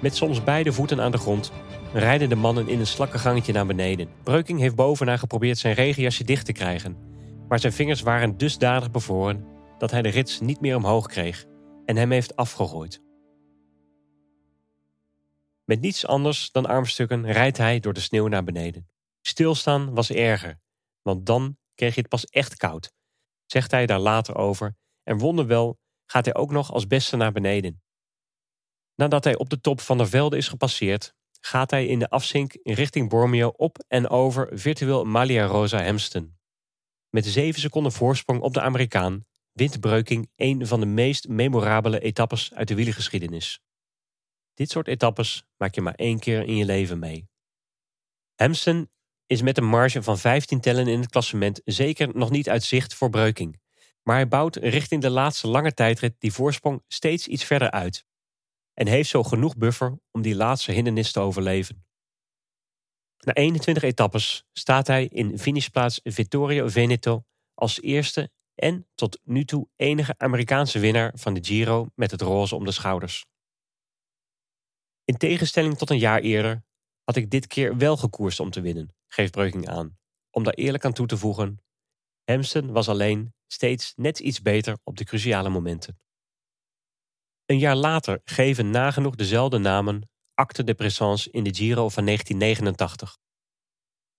Met 0.00 0.16
soms 0.16 0.44
beide 0.44 0.72
voeten 0.72 1.00
aan 1.00 1.10
de 1.10 1.18
grond 1.18 1.52
rijden 1.92 2.28
de 2.28 2.36
mannen 2.36 2.68
in 2.68 2.78
een 2.80 2.86
slakkengangetje 2.86 3.52
naar 3.52 3.66
beneden. 3.66 4.08
Breuking 4.22 4.60
heeft 4.60 4.74
bovenaan 4.74 5.18
geprobeerd 5.18 5.58
zijn 5.58 5.74
regenjasje 5.74 6.24
dicht 6.24 6.46
te 6.46 6.52
krijgen, 6.52 6.96
maar 7.48 7.58
zijn 7.58 7.72
vingers 7.72 8.00
waren 8.00 8.36
dusdanig 8.36 8.90
bevroren 8.90 9.44
dat 9.78 9.90
hij 9.90 10.02
de 10.02 10.08
rits 10.08 10.40
niet 10.40 10.60
meer 10.60 10.76
omhoog 10.76 11.06
kreeg 11.06 11.46
en 11.86 11.96
hem 11.96 12.10
heeft 12.10 12.36
afgegooid. 12.36 13.02
Met 15.64 15.80
niets 15.80 16.06
anders 16.06 16.50
dan 16.50 16.66
armstukken 16.66 17.32
rijdt 17.32 17.56
hij 17.56 17.80
door 17.80 17.92
de 17.92 18.00
sneeuw 18.00 18.26
naar 18.26 18.44
beneden. 18.44 18.88
Stilstaan 19.22 19.94
was 19.94 20.10
erger, 20.10 20.60
want 21.02 21.26
dan 21.26 21.56
kreeg 21.74 21.94
je 21.94 22.00
het 22.00 22.08
pas 22.08 22.24
echt 22.24 22.56
koud, 22.56 22.92
zegt 23.46 23.70
hij 23.70 23.86
daar 23.86 23.98
later 23.98 24.36
over 24.36 24.76
en 25.02 25.18
wonderwel 25.18 25.78
gaat 26.06 26.24
hij 26.24 26.34
ook 26.34 26.50
nog 26.50 26.72
als 26.72 26.86
beste 26.86 27.16
naar 27.16 27.32
beneden. 27.32 27.82
Nadat 28.94 29.24
hij 29.24 29.36
op 29.36 29.50
de 29.50 29.60
top 29.60 29.80
van 29.80 29.98
de 29.98 30.06
velden 30.06 30.38
is 30.38 30.48
gepasseerd, 30.48 31.14
gaat 31.40 31.70
hij 31.70 31.86
in 31.86 31.98
de 31.98 32.10
afzink 32.10 32.52
in 32.52 32.74
richting 32.74 33.08
Bormio 33.08 33.48
op 33.48 33.84
en 33.88 34.08
over 34.08 34.48
virtueel 34.58 35.04
Malia 35.04 35.46
Rosa 35.46 35.78
Hemston. 35.78 36.36
Met 37.10 37.26
7 37.26 37.60
seconden 37.60 37.92
voorsprong 37.92 38.40
op 38.40 38.54
de 38.54 38.60
Amerikaan 38.60 39.26
wint 39.56 39.80
Breuking 39.80 40.30
een 40.36 40.66
van 40.66 40.80
de 40.80 40.86
meest 40.86 41.28
memorabele 41.28 42.00
etappes 42.00 42.54
uit 42.54 42.68
de 42.68 42.74
wielergeschiedenis. 42.74 43.60
Dit 44.54 44.70
soort 44.70 44.88
etappes 44.88 45.44
maak 45.56 45.74
je 45.74 45.80
maar 45.80 45.94
één 45.94 46.18
keer 46.18 46.42
in 46.42 46.56
je 46.56 46.64
leven 46.64 46.98
mee. 46.98 47.28
Hemston 48.34 48.90
is 49.26 49.42
met 49.42 49.58
een 49.58 49.64
marge 49.64 50.02
van 50.02 50.18
15 50.18 50.60
tellen 50.60 50.86
in 50.86 51.00
het 51.00 51.10
klassement 51.10 51.60
zeker 51.64 52.16
nog 52.16 52.30
niet 52.30 52.48
uit 52.48 52.62
zicht 52.62 52.94
voor 52.94 53.10
Breuking, 53.10 53.60
maar 54.02 54.16
hij 54.16 54.28
bouwt 54.28 54.56
richting 54.56 55.02
de 55.02 55.10
laatste 55.10 55.48
lange 55.48 55.74
tijdrit 55.74 56.14
die 56.18 56.32
voorsprong 56.32 56.82
steeds 56.88 57.26
iets 57.26 57.44
verder 57.44 57.70
uit 57.70 58.04
en 58.74 58.86
heeft 58.86 59.08
zo 59.08 59.22
genoeg 59.22 59.56
buffer 59.56 59.98
om 60.10 60.22
die 60.22 60.34
laatste 60.34 60.72
hindernis 60.72 61.12
te 61.12 61.20
overleven. 61.20 61.84
Na 63.24 63.32
21 63.32 63.82
etappes 63.82 64.44
staat 64.52 64.86
hij 64.86 65.06
in 65.06 65.38
finishplaats 65.38 66.00
Vittorio 66.02 66.68
Veneto 66.68 67.24
als 67.54 67.80
eerste 67.80 68.30
en 68.56 68.86
tot 68.94 69.20
nu 69.24 69.44
toe 69.44 69.68
enige 69.76 70.14
Amerikaanse 70.18 70.78
winnaar 70.78 71.12
van 71.14 71.34
de 71.34 71.44
Giro 71.44 71.88
met 71.94 72.10
het 72.10 72.20
roze 72.20 72.54
om 72.54 72.64
de 72.64 72.72
schouders. 72.72 73.26
In 75.04 75.16
tegenstelling 75.16 75.78
tot 75.78 75.90
een 75.90 75.98
jaar 75.98 76.20
eerder 76.20 76.64
had 77.04 77.16
ik 77.16 77.30
dit 77.30 77.46
keer 77.46 77.76
wel 77.76 77.96
gekoerst 77.96 78.40
om 78.40 78.50
te 78.50 78.60
winnen, 78.60 78.94
geeft 79.06 79.32
Breuking 79.32 79.68
aan, 79.68 79.98
om 80.30 80.42
daar 80.42 80.54
eerlijk 80.54 80.84
aan 80.84 80.92
toe 80.92 81.06
te 81.06 81.16
voegen. 81.16 81.62
Hemston 82.24 82.72
was 82.72 82.88
alleen 82.88 83.34
steeds 83.46 83.92
net 83.96 84.18
iets 84.18 84.42
beter 84.42 84.78
op 84.84 84.96
de 84.96 85.04
cruciale 85.04 85.48
momenten. 85.48 85.98
Een 87.44 87.58
jaar 87.58 87.76
later 87.76 88.20
geven 88.24 88.70
nagenoeg 88.70 89.14
dezelfde 89.14 89.58
namen 89.58 90.08
acte 90.34 90.64
de 90.64 90.74
présence 90.74 91.30
in 91.30 91.44
de 91.44 91.54
Giro 91.54 91.88
van 91.88 92.04
1989. 92.04 93.18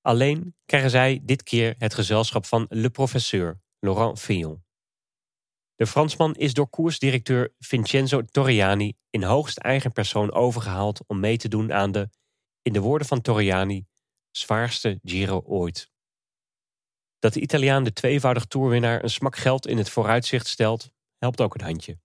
Alleen 0.02 0.56
krijgen 0.66 0.90
zij 0.90 1.20
dit 1.24 1.44
keer 1.44 1.76
het 1.78 1.94
gezelschap 1.94 2.46
van 2.46 2.66
Le 2.70 2.90
Professeur, 2.90 3.62
Laurent 3.88 4.20
Fillon. 4.20 4.64
De 5.76 5.88
Fransman 5.88 6.36
is 6.36 6.54
door 6.54 6.70
koersdirecteur 6.70 7.54
Vincenzo 7.60 8.22
Torriani 8.22 8.98
in 9.10 9.24
hoogst 9.24 9.58
eigen 9.58 9.92
persoon 9.92 10.32
overgehaald 10.32 11.04
om 11.08 11.20
mee 11.20 11.38
te 11.38 11.48
doen 11.48 11.74
aan 11.74 11.92
de, 11.92 12.10
in 12.62 12.74
de 12.74 12.80
woorden 12.80 13.08
van 13.08 13.22
Torriani, 13.22 13.86
zwaarste 14.32 15.00
Giro 15.04 15.42
ooit. 15.46 15.92
Dat 17.20 17.34
de 17.34 17.40
Italiaan 17.40 17.84
de 17.84 17.94
tweevoudig 17.94 18.46
toerwinnaar 18.46 19.04
een 19.04 19.10
smak 19.10 19.36
geld 19.36 19.68
in 19.68 19.78
het 19.78 19.90
vooruitzicht 19.90 20.48
stelt, 20.48 20.90
helpt 21.18 21.42
ook 21.42 21.54
een 21.56 21.66
handje. 21.66 22.00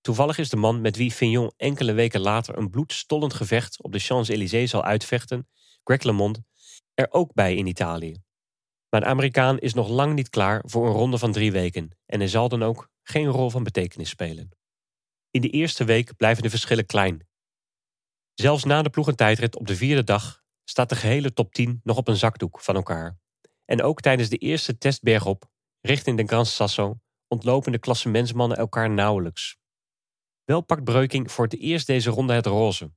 Toevallig 0.00 0.38
is 0.38 0.48
de 0.48 0.56
man 0.56 0.80
met 0.80 0.96
wie 0.96 1.10
Fignon 1.10 1.52
enkele 1.56 1.92
weken 1.92 2.20
later 2.20 2.58
een 2.58 2.70
bloedstollend 2.70 3.34
gevecht 3.34 3.82
op 3.82 3.92
de 3.92 3.98
Champs-Élysées 3.98 4.70
zal 4.70 4.84
uitvechten, 4.84 5.48
Greg 5.84 6.02
LeMond, 6.02 6.40
er 6.94 7.12
ook 7.12 7.34
bij 7.34 7.54
in 7.54 7.66
Italië. 7.66 8.28
Maar 8.90 9.00
de 9.00 9.06
Amerikaan 9.06 9.58
is 9.58 9.74
nog 9.74 9.88
lang 9.88 10.14
niet 10.14 10.28
klaar 10.28 10.62
voor 10.66 10.86
een 10.86 10.92
ronde 10.92 11.18
van 11.18 11.32
drie 11.32 11.52
weken 11.52 11.90
en 12.06 12.18
hij 12.18 12.28
zal 12.28 12.48
dan 12.48 12.62
ook 12.62 12.90
geen 13.02 13.26
rol 13.26 13.50
van 13.50 13.62
betekenis 13.62 14.08
spelen. 14.08 14.50
In 15.30 15.40
de 15.40 15.50
eerste 15.50 15.84
week 15.84 16.16
blijven 16.16 16.42
de 16.42 16.50
verschillen 16.50 16.86
klein. 16.86 17.28
Zelfs 18.34 18.64
na 18.64 18.82
de 18.82 18.90
ploegentijdrit 18.90 19.56
op 19.56 19.66
de 19.66 19.76
vierde 19.76 20.04
dag 20.04 20.42
staat 20.64 20.88
de 20.88 20.96
gehele 20.96 21.32
top 21.32 21.52
10 21.52 21.80
nog 21.84 21.96
op 21.96 22.08
een 22.08 22.16
zakdoek 22.16 22.60
van 22.60 22.74
elkaar. 22.74 23.18
En 23.64 23.82
ook 23.82 24.00
tijdens 24.00 24.28
de 24.28 24.36
eerste 24.36 24.78
testberg 24.78 25.26
op, 25.26 25.50
richting 25.80 26.16
de 26.16 26.26
Gran 26.26 26.46
Sasso, 26.46 27.00
ontlopen 27.28 27.72
de 27.72 27.78
klassementsmannen 27.78 28.56
elkaar 28.56 28.90
nauwelijks. 28.90 29.58
Wel 30.44 30.60
pakt 30.60 30.84
Breuking 30.84 31.32
voor 31.32 31.44
het 31.44 31.58
eerst 31.58 31.86
deze 31.86 32.10
ronde 32.10 32.32
het 32.32 32.46
roze. 32.46 32.92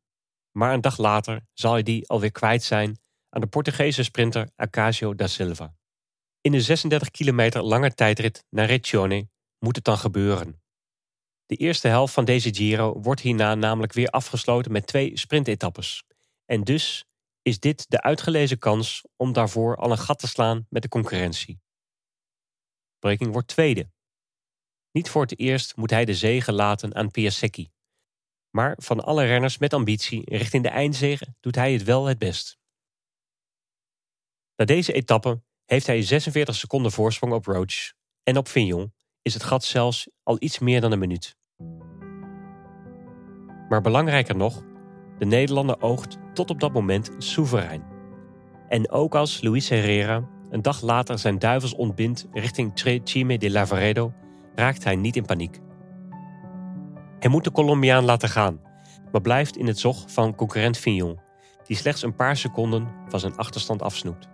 Maar 0.52 0.74
een 0.74 0.82
dag 0.82 0.98
later 0.98 1.48
zal 1.54 1.72
hij 1.72 1.84
die 1.84 2.10
alweer 2.10 2.32
kwijt 2.32 2.64
zijn 2.64 3.00
aan 3.30 3.42
de 3.42 3.48
Portugese 3.48 4.04
sprinter 4.04 4.50
Acacio 4.56 5.16
da 5.16 5.28
Silva. 5.28 5.76
In 6.44 6.52
de 6.52 6.62
36 6.62 7.12
kilometer 7.12 7.64
lange 7.64 7.94
tijdrit 7.94 8.46
naar 8.50 8.66
Riccione 8.66 9.30
moet 9.60 9.76
het 9.76 9.86
dan 9.86 9.98
gebeuren. 9.98 10.62
De 11.46 11.56
eerste 11.56 11.88
helft 11.88 12.14
van 12.14 12.26
deze 12.26 12.54
Giro 12.54 13.00
wordt 13.02 13.22
hierna 13.22 13.56
namelijk 13.56 13.94
weer 13.94 14.10
afgesloten 14.10 14.72
met 14.72 14.88
twee 14.88 15.18
sprintetappes. 15.18 16.04
En 16.46 16.64
dus 16.64 17.06
is 17.42 17.60
dit 17.60 17.90
de 17.90 18.02
uitgelezen 18.02 18.60
kans 18.60 19.04
om 19.16 19.34
daarvoor 19.34 19.76
al 19.76 19.92
een 19.92 19.98
gat 19.98 20.20
te 20.20 20.28
slaan 20.28 20.66
met 20.70 20.82
de 20.82 20.88
concurrentie. 20.88 21.62
Breking 23.00 23.32
wordt 23.32 23.48
tweede 23.48 23.92
niet 24.94 25.10
voor 25.10 25.22
het 25.22 25.40
eerst 25.40 25.76
moet 25.76 25.90
hij 25.90 26.06
de 26.06 26.16
zege 26.16 26.52
laten 26.52 26.96
aan 26.96 27.12
Piasecki. 27.12 27.72
Maar 28.50 28.78
van 28.82 29.04
alle 29.04 29.26
renners 29.26 29.58
met 29.58 29.74
ambitie 29.74 30.30
richting 30.30 30.64
de 30.64 30.70
eindzege 30.70 31.36
doet 31.40 31.56
hij 31.56 31.74
het 31.74 31.84
wel 31.84 32.06
het 32.06 32.18
best. 32.18 32.58
Na 34.56 34.66
deze 34.66 34.94
etappe 34.94 35.42
heeft 35.66 35.88
hij 35.88 36.02
46 36.02 36.56
seconden 36.56 36.92
voorsprong 36.92 37.34
op 37.34 37.46
Roach 37.46 37.94
en 38.24 38.38
op 38.38 38.48
Vignon 38.48 38.94
is 39.22 39.34
het 39.34 39.44
gat 39.44 39.64
zelfs 39.64 40.10
al 40.24 40.36
iets 40.40 40.60
meer 40.60 40.82
dan 40.82 40.92
een 40.92 41.00
minuut. 41.00 41.36
Maar 43.70 43.82
belangrijker 43.82 44.36
nog, 44.36 44.64
de 45.18 45.26
Nederlander 45.26 45.82
oogt 45.82 46.18
tot 46.34 46.50
op 46.50 46.60
dat 46.60 46.74
moment 46.74 47.12
soeverein. 47.18 47.84
En 48.70 48.92
ook 48.92 49.16
als 49.16 49.42
Luis 49.42 49.70
Herrera 49.70 50.30
een 50.50 50.62
dag 50.62 50.82
later 50.82 51.20
zijn 51.20 51.40
duivels 51.40 51.74
ontbindt 51.74 52.28
richting 52.32 52.72
Cime 53.04 53.38
de 53.38 53.52
Lavaredo, 53.52 54.14
raakt 54.56 54.84
hij 54.84 54.96
niet 54.96 55.16
in 55.16 55.26
paniek. 55.26 55.60
Hij 57.20 57.30
moet 57.30 57.44
de 57.44 57.52
Colombiaan 57.52 58.06
laten 58.06 58.30
gaan, 58.30 58.62
maar 59.12 59.22
blijft 59.22 59.58
in 59.58 59.68
het 59.68 59.80
zog 59.80 60.12
van 60.12 60.36
concurrent 60.36 60.78
Fignon, 60.78 61.20
die 61.66 61.78
slechts 61.78 62.02
een 62.02 62.16
paar 62.16 62.38
seconden 62.38 62.88
van 63.08 63.20
zijn 63.20 63.38
achterstand 63.38 63.82
afsnoept. 63.82 64.33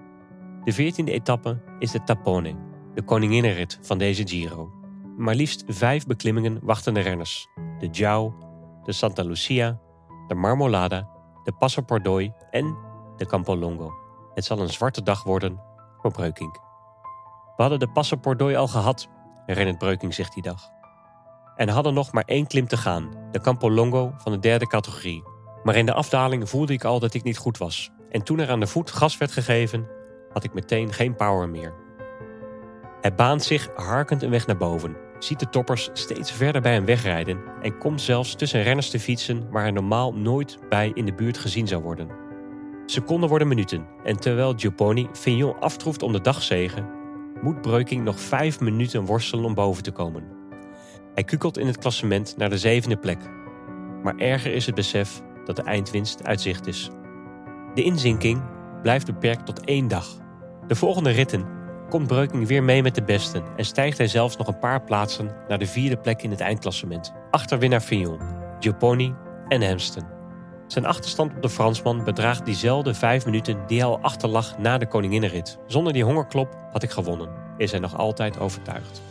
De 0.63 0.73
veertiende 0.73 1.11
etappe 1.11 1.61
is 1.79 1.91
de 1.91 2.03
Tapone, 2.03 2.55
de 2.93 3.01
koninginnenrit 3.01 3.79
van 3.81 3.97
deze 3.97 4.27
Giro. 4.27 4.71
Maar 5.17 5.35
liefst 5.35 5.63
vijf 5.67 6.05
beklimmingen 6.05 6.59
wachten 6.61 6.93
de 6.93 6.99
renners. 6.99 7.47
De 7.79 7.87
Giao, 7.91 8.33
de 8.83 8.91
Santa 8.91 9.23
Lucia, 9.23 9.79
de 10.27 10.35
Marmolada, 10.35 11.09
de 11.43 11.51
Passo 11.51 11.81
Pordoi 11.81 12.33
en 12.51 12.77
de 13.17 13.25
Campo 13.25 13.57
Longo. 13.57 13.93
Het 14.33 14.45
zal 14.45 14.59
een 14.59 14.69
zwarte 14.69 15.03
dag 15.03 15.23
worden 15.23 15.59
voor 16.01 16.11
Breukink. 16.11 16.55
We 17.55 17.65
hadden 17.65 17.79
de 17.79 17.91
passaportdooi 17.91 18.55
al 18.55 18.67
gehad, 18.67 19.07
herinnert 19.45 19.77
Breuking 19.77 20.13
zich 20.13 20.29
die 20.29 20.43
dag. 20.43 20.69
En 21.55 21.69
hadden 21.69 21.93
nog 21.93 22.11
maar 22.11 22.23
één 22.25 22.47
klim 22.47 22.67
te 22.67 22.77
gaan, 22.77 23.09
de 23.31 23.41
Campo 23.41 23.71
Longo 23.71 24.13
van 24.17 24.31
de 24.31 24.39
derde 24.39 24.67
categorie. 24.67 25.23
Maar 25.63 25.75
in 25.75 25.85
de 25.85 25.93
afdaling 25.93 26.49
voelde 26.49 26.73
ik 26.73 26.83
al 26.83 26.99
dat 26.99 27.13
ik 27.13 27.23
niet 27.23 27.37
goed 27.37 27.57
was. 27.57 27.91
En 28.09 28.23
toen 28.23 28.39
er 28.39 28.49
aan 28.49 28.59
de 28.59 28.67
voet 28.67 28.91
gas 28.91 29.17
werd 29.17 29.31
gegeven, 29.31 29.87
had 30.33 30.43
ik 30.43 30.53
meteen 30.53 30.93
geen 30.93 31.15
power 31.15 31.49
meer. 31.49 31.73
Hij 33.01 33.15
baant 33.15 33.43
zich 33.43 33.69
harkend 33.75 34.23
een 34.23 34.29
weg 34.29 34.47
naar 34.47 34.57
boven, 34.57 34.95
ziet 35.19 35.39
de 35.39 35.49
toppers 35.49 35.89
steeds 35.93 36.31
verder 36.31 36.61
bij 36.61 36.73
hem 36.73 36.85
wegrijden 36.85 37.39
en 37.61 37.77
komt 37.77 38.01
zelfs 38.01 38.35
tussen 38.35 38.63
renners 38.63 38.89
te 38.89 38.99
fietsen 38.99 39.49
waar 39.49 39.61
hij 39.61 39.71
normaal 39.71 40.13
nooit 40.13 40.57
bij 40.69 40.91
in 40.93 41.05
de 41.05 41.13
buurt 41.13 41.37
gezien 41.37 41.67
zou 41.67 41.81
worden. 41.81 42.07
Seconden 42.85 43.29
worden 43.29 43.47
minuten 43.47 43.87
en 44.03 44.17
terwijl 44.17 44.53
Gioponi 44.55 45.07
Fignon 45.13 45.59
aftroeft 45.59 46.03
om 46.03 46.11
de 46.11 46.21
dagzegen, 46.21 46.89
moet 47.41 47.61
Breuking 47.61 48.03
nog 48.03 48.19
vijf 48.19 48.59
minuten 48.59 49.05
worstelen 49.05 49.45
om 49.45 49.53
boven 49.53 49.83
te 49.83 49.91
komen. 49.91 50.23
Hij 51.13 51.23
kukelt 51.23 51.57
in 51.57 51.67
het 51.67 51.77
klassement 51.77 52.37
naar 52.37 52.49
de 52.49 52.57
zevende 52.57 52.97
plek. 52.97 53.19
Maar 54.03 54.15
erger 54.15 54.53
is 54.53 54.65
het 54.65 54.75
besef 54.75 55.21
dat 55.45 55.55
de 55.55 55.63
eindwinst 55.63 56.25
uit 56.25 56.41
zicht 56.41 56.67
is. 56.67 56.89
De 57.73 57.83
inzinking 57.83 58.41
blijft 58.81 59.05
beperkt 59.05 59.45
tot 59.45 59.65
één 59.65 59.87
dag. 59.87 60.07
De 60.67 60.75
volgende 60.75 61.09
ritten 61.09 61.45
komt 61.89 62.07
Breuking 62.07 62.47
weer 62.47 62.63
mee 62.63 62.81
met 62.81 62.95
de 62.95 63.03
besten 63.03 63.43
en 63.55 63.65
stijgt 63.65 63.97
hij 63.97 64.07
zelfs 64.07 64.37
nog 64.37 64.47
een 64.47 64.59
paar 64.59 64.81
plaatsen 64.81 65.35
naar 65.47 65.59
de 65.59 65.67
vierde 65.67 65.97
plek 65.97 66.21
in 66.21 66.31
het 66.31 66.39
eindklassement, 66.39 67.13
achter 67.31 67.59
winnaar 67.59 67.81
Fignon, 67.81 68.19
Gioponi 68.59 69.13
en 69.47 69.61
Hemsten. 69.61 70.07
Zijn 70.67 70.85
achterstand 70.85 71.35
op 71.35 71.41
de 71.41 71.49
Fransman 71.49 72.03
bedraagt 72.03 72.45
diezelfde 72.45 72.93
vijf 72.93 73.25
minuten 73.25 73.57
die 73.67 73.79
hij 73.79 73.87
al 73.87 73.99
achterlag 73.99 74.57
na 74.57 74.77
de 74.77 74.87
koninginnenrit. 74.87 75.57
Zonder 75.67 75.93
die 75.93 76.03
hongerklop 76.03 76.55
had 76.71 76.83
ik 76.83 76.89
gewonnen, 76.89 77.29
is 77.57 77.71
hij 77.71 77.79
nog 77.79 77.97
altijd 77.97 78.39
overtuigd. 78.39 79.01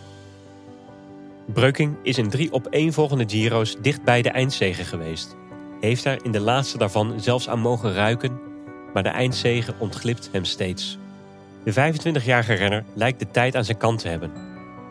Breuking 1.53 1.97
is 2.03 2.19
in 2.19 2.29
drie 2.29 2.53
opeenvolgende 2.53 3.25
Giro's 3.27 3.77
dicht 3.81 4.03
bij 4.05 4.23
de 4.23 4.31
eindzege 4.31 4.85
geweest. 4.85 5.37
Heeft 5.81 6.05
daar 6.05 6.19
in 6.23 6.33
de 6.33 6.41
laatste 6.41 6.79
daarvan 6.79 7.21
zelfs 7.21 7.49
aan 7.49 7.61
mogen 7.61 7.93
ruiken, 7.93 8.41
maar 8.95 9.03
de 9.03 9.09
eindzege 9.09 9.75
ontglipt 9.79 10.29
hem 10.33 10.45
steeds. 10.45 10.99
De 11.65 11.73
25-jarige 11.73 12.55
renner 12.55 12.85
lijkt 12.95 13.19
de 13.19 13.31
tijd 13.31 13.55
aan 13.55 13.65
zijn 13.65 13.79
kant 13.79 14.01
te 14.01 14.09
hebben. 14.09 14.33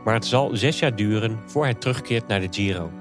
Maar 0.04 0.14
het 0.14 0.26
zal 0.26 0.56
zes 0.56 0.80
jaar 0.80 0.96
duren 0.96 1.40
voor 1.46 1.64
hij 1.64 1.74
terugkeert 1.74 2.28
naar 2.28 2.40
de 2.40 2.48
Giro. 2.52 2.92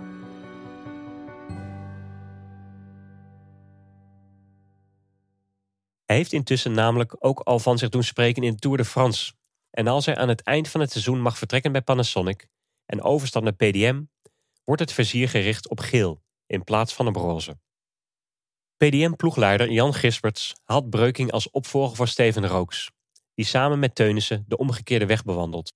Hij 6.05 6.17
heeft 6.17 6.33
intussen 6.33 6.73
namelijk 6.73 7.17
ook 7.19 7.41
al 7.41 7.59
van 7.59 7.79
zich 7.79 7.89
doen 7.89 8.03
spreken 8.03 8.43
in 8.43 8.53
de 8.53 8.59
Tour 8.59 8.77
de 8.77 8.85
France. 8.85 9.33
En 9.71 9.87
als 9.87 10.07
hij 10.07 10.17
aan 10.17 10.29
het 10.29 10.43
eind 10.43 10.69
van 10.69 10.81
het 10.81 10.91
seizoen 10.91 11.21
mag 11.21 11.39
vertrekken 11.39 11.73
bij 11.73 11.83
Panasonic 11.83 12.47
en 12.87 13.03
overstapt 13.03 13.45
naar 13.45 13.55
PDM, 13.55 14.03
wordt 14.65 14.81
het 14.81 14.93
vizier 14.93 15.29
gericht 15.29 15.69
op 15.69 15.81
geel 15.81 16.23
in 16.47 16.65
plaats 16.65 16.95
van 16.95 17.07
op 17.07 17.17
roze. 17.17 17.59
PDM-ploegleider 18.77 19.71
Jan 19.71 19.95
Gisperts 19.95 20.55
haalt 20.65 20.91
Breuking 20.91 21.31
als 21.31 21.51
opvolger 21.51 21.97
voor 21.97 22.09
Steven 22.09 22.47
Rooks 22.47 22.91
die 23.37 23.45
samen 23.45 23.79
met 23.79 23.95
Teunissen 23.95 24.45
de 24.49 24.57
omgekeerde 24.57 25.07
weg 25.07 25.25
bewandelt. 25.25 25.75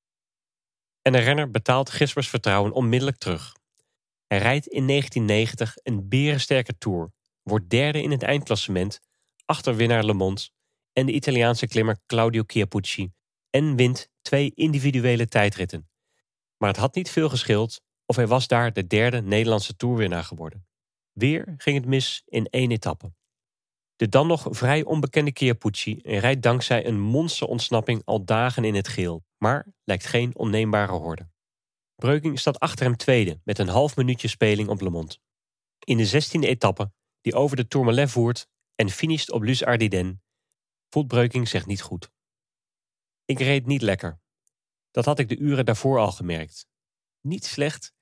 En 1.02 1.12
de 1.12 1.18
renner 1.18 1.50
betaalt 1.50 1.90
Gispers 1.90 2.28
vertrouwen 2.28 2.72
onmiddellijk 2.72 3.16
terug. 3.18 3.56
Hij 4.26 4.38
rijdt 4.38 4.66
in 4.66 4.86
1990 4.86 5.74
een 5.82 6.08
berensterke 6.08 6.78
Tour, 6.78 7.12
wordt 7.42 7.70
derde 7.70 8.02
in 8.02 8.10
het 8.10 8.22
eindklassement 8.22 9.00
achter 9.44 9.76
winnaar 9.76 10.04
Le 10.04 10.12
Mans 10.12 10.52
en 10.92 11.06
de 11.06 11.12
Italiaanse 11.12 11.66
klimmer 11.66 11.98
Claudio 12.06 12.42
Chiappucci 12.46 13.10
en 13.50 13.76
wint 13.76 14.08
twee 14.22 14.52
individuele 14.54 15.26
tijdritten. 15.26 15.88
Maar 16.56 16.68
het 16.68 16.78
had 16.78 16.94
niet 16.94 17.10
veel 17.10 17.28
geschild 17.28 17.80
of 18.06 18.16
hij 18.16 18.26
was 18.26 18.46
daar 18.46 18.72
de 18.72 18.86
derde 18.86 19.22
Nederlandse 19.22 19.76
toerwinnaar 19.76 20.24
geworden. 20.24 20.66
Weer 21.12 21.55
ging 21.57 21.77
het 21.77 21.87
mis 21.87 22.23
in 22.27 22.46
één 22.46 22.70
etappe. 22.70 23.12
De 23.96 24.09
dan 24.09 24.27
nog 24.27 24.46
vrij 24.51 24.85
onbekende 24.85 25.31
Chiappucci 25.35 26.01
rijdt 26.03 26.42
dankzij 26.42 26.87
een 26.87 27.01
monsterontsnapping 27.01 28.03
al 28.05 28.25
dagen 28.25 28.64
in 28.64 28.75
het 28.75 28.88
geel, 28.88 29.25
maar 29.37 29.66
lijkt 29.85 30.07
geen 30.07 30.37
onneembare 30.37 30.92
horde. 30.92 31.29
Breuking 31.94 32.38
staat 32.38 32.59
achter 32.59 32.85
hem 32.85 32.96
tweede 32.96 33.40
met 33.44 33.59
een 33.59 33.68
half 33.68 33.96
minuutje 33.96 34.29
speling 34.29 34.68
op 34.68 34.81
Le 34.81 34.90
Mans. 34.90 35.20
In 35.79 35.96
de 35.96 36.07
zestiende 36.07 36.46
etappe, 36.46 36.92
die 37.20 37.35
over 37.35 37.57
de 37.57 37.68
Tourmalet 37.68 38.11
voert 38.11 38.49
en 38.75 38.90
finisht 38.90 39.31
op 39.31 39.42
Luz 39.42 39.62
Ardiden, 39.62 40.23
voelt 40.88 41.07
Breuking 41.07 41.49
zich 41.49 41.66
niet 41.66 41.83
goed. 41.83 42.11
Ik 43.25 43.38
reed 43.38 43.66
niet 43.66 43.83
lekker. 43.83 44.20
Dat 44.90 45.05
had 45.05 45.18
ik 45.18 45.29
de 45.29 45.38
uren 45.38 45.64
daarvoor 45.64 45.99
al 45.99 46.12
gemerkt. 46.12 46.66
Niet 47.20 47.44
slecht, 47.44 47.92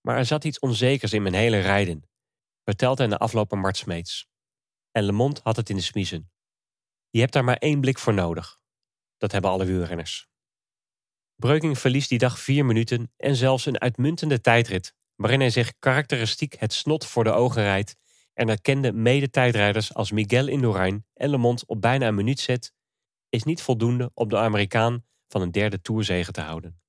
maar 0.00 0.16
er 0.16 0.26
zat 0.26 0.44
iets 0.44 0.58
onzekers 0.58 1.12
in 1.12 1.22
mijn 1.22 1.34
hele 1.34 1.58
rijden, 1.58 2.10
vertelt 2.64 2.98
hij 2.98 3.06
na 3.06 3.16
afloop 3.16 3.52
aan 3.52 3.58
Mart 3.58 3.76
Smeets 3.76 4.30
en 4.92 5.04
Le 5.04 5.12
Monde 5.12 5.40
had 5.42 5.56
het 5.56 5.70
in 5.70 5.76
de 5.76 5.82
smiezen. 5.82 6.30
Je 7.10 7.20
hebt 7.20 7.32
daar 7.32 7.44
maar 7.44 7.56
één 7.56 7.80
blik 7.80 7.98
voor 7.98 8.14
nodig. 8.14 8.60
Dat 9.16 9.32
hebben 9.32 9.50
alle 9.50 9.64
wielrenners. 9.64 10.28
Breuking 11.36 11.78
verliest 11.78 12.08
die 12.08 12.18
dag 12.18 12.38
vier 12.38 12.64
minuten 12.64 13.12
en 13.16 13.36
zelfs 13.36 13.66
een 13.66 13.80
uitmuntende 13.80 14.40
tijdrit, 14.40 14.94
waarin 15.14 15.40
hij 15.40 15.50
zich 15.50 15.78
karakteristiek 15.78 16.54
het 16.58 16.72
snot 16.72 17.06
voor 17.06 17.24
de 17.24 17.32
ogen 17.32 17.62
rijdt 17.62 17.96
en 18.34 18.48
erkende 18.48 18.92
mede-tijdrijders 18.92 19.94
als 19.94 20.10
Miguel 20.10 20.48
Indurain 20.48 21.06
en 21.14 21.30
Le 21.30 21.36
Monde 21.36 21.62
op 21.66 21.80
bijna 21.80 22.06
een 22.06 22.14
minuut 22.14 22.40
zet, 22.40 22.72
is 23.28 23.42
niet 23.42 23.62
voldoende 23.62 24.10
om 24.14 24.28
de 24.28 24.38
Amerikaan 24.38 25.04
van 25.28 25.42
een 25.42 25.52
derde 25.52 25.80
tourzege 25.80 26.32
te 26.32 26.40
houden. 26.40 26.81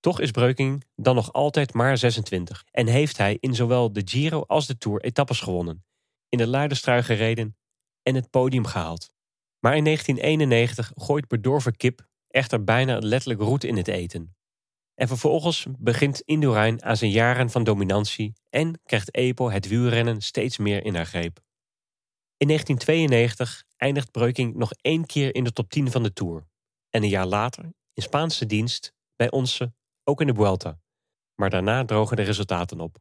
Toch 0.00 0.20
is 0.20 0.30
Breuking 0.30 0.84
dan 0.94 1.14
nog 1.14 1.32
altijd 1.32 1.74
maar 1.74 1.98
26 1.98 2.64
en 2.70 2.86
heeft 2.86 3.16
hij 3.16 3.36
in 3.40 3.54
zowel 3.54 3.92
de 3.92 4.02
Giro 4.04 4.44
als 4.46 4.66
de 4.66 4.78
Tour 4.78 5.00
etappes 5.00 5.40
gewonnen 5.40 5.84
in 6.30 6.38
de 6.38 6.46
Luiderstrui 6.46 7.02
gereden 7.02 7.56
en 8.02 8.14
het 8.14 8.30
podium 8.30 8.66
gehaald. 8.66 9.10
Maar 9.58 9.76
in 9.76 9.84
1991 9.84 10.92
gooit 10.94 11.28
bedorven 11.28 11.76
kip 11.76 12.08
echter 12.28 12.64
bijna 12.64 12.98
letterlijk 12.98 13.40
roet 13.40 13.64
in 13.64 13.76
het 13.76 13.88
eten. 13.88 14.36
En 14.94 15.08
vervolgens 15.08 15.66
begint 15.78 16.20
Indurain 16.20 16.82
aan 16.82 16.96
zijn 16.96 17.10
jaren 17.10 17.50
van 17.50 17.64
dominantie 17.64 18.32
en 18.48 18.80
krijgt 18.82 19.14
Epo 19.14 19.50
het 19.50 19.68
wielrennen 19.68 20.20
steeds 20.20 20.58
meer 20.58 20.84
in 20.84 20.94
haar 20.94 21.06
greep. 21.06 21.40
In 22.36 22.46
1992 22.46 23.64
eindigt 23.76 24.10
Breuking 24.10 24.54
nog 24.54 24.72
één 24.72 25.06
keer 25.06 25.34
in 25.34 25.44
de 25.44 25.52
top 25.52 25.70
10 25.70 25.90
van 25.90 26.02
de 26.02 26.12
Tour. 26.12 26.46
En 26.90 27.02
een 27.02 27.08
jaar 27.08 27.26
later 27.26 27.64
in 27.92 28.02
Spaanse 28.02 28.46
dienst 28.46 28.94
bij 29.16 29.30
onze 29.30 29.72
ook 30.10 30.20
in 30.20 30.26
de 30.26 30.34
Vuelta. 30.34 30.78
Maar 31.34 31.50
daarna 31.50 31.84
drogen 31.84 32.16
de 32.16 32.22
resultaten 32.22 32.80
op. 32.80 32.98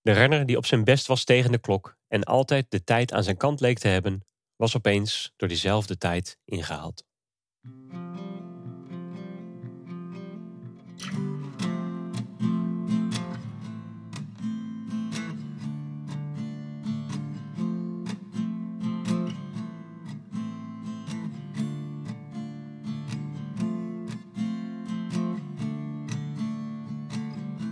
De 0.00 0.12
renner 0.12 0.46
die 0.46 0.56
op 0.56 0.66
zijn 0.66 0.84
best 0.84 1.06
was 1.06 1.24
tegen 1.24 1.52
de 1.52 1.58
klok 1.58 1.96
en 2.06 2.24
altijd 2.24 2.70
de 2.70 2.84
tijd 2.84 3.12
aan 3.12 3.24
zijn 3.24 3.36
kant 3.36 3.60
leek 3.60 3.78
te 3.78 3.88
hebben, 3.88 4.26
was 4.56 4.76
opeens 4.76 5.32
door 5.36 5.48
diezelfde 5.48 5.98
tijd 5.98 6.38
ingehaald. 6.44 7.06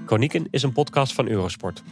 Chronieken 0.06 0.46
is 0.50 0.62
een 0.62 0.72
podcast 0.72 1.12
van 1.12 1.28
Eurosport. 1.28 1.82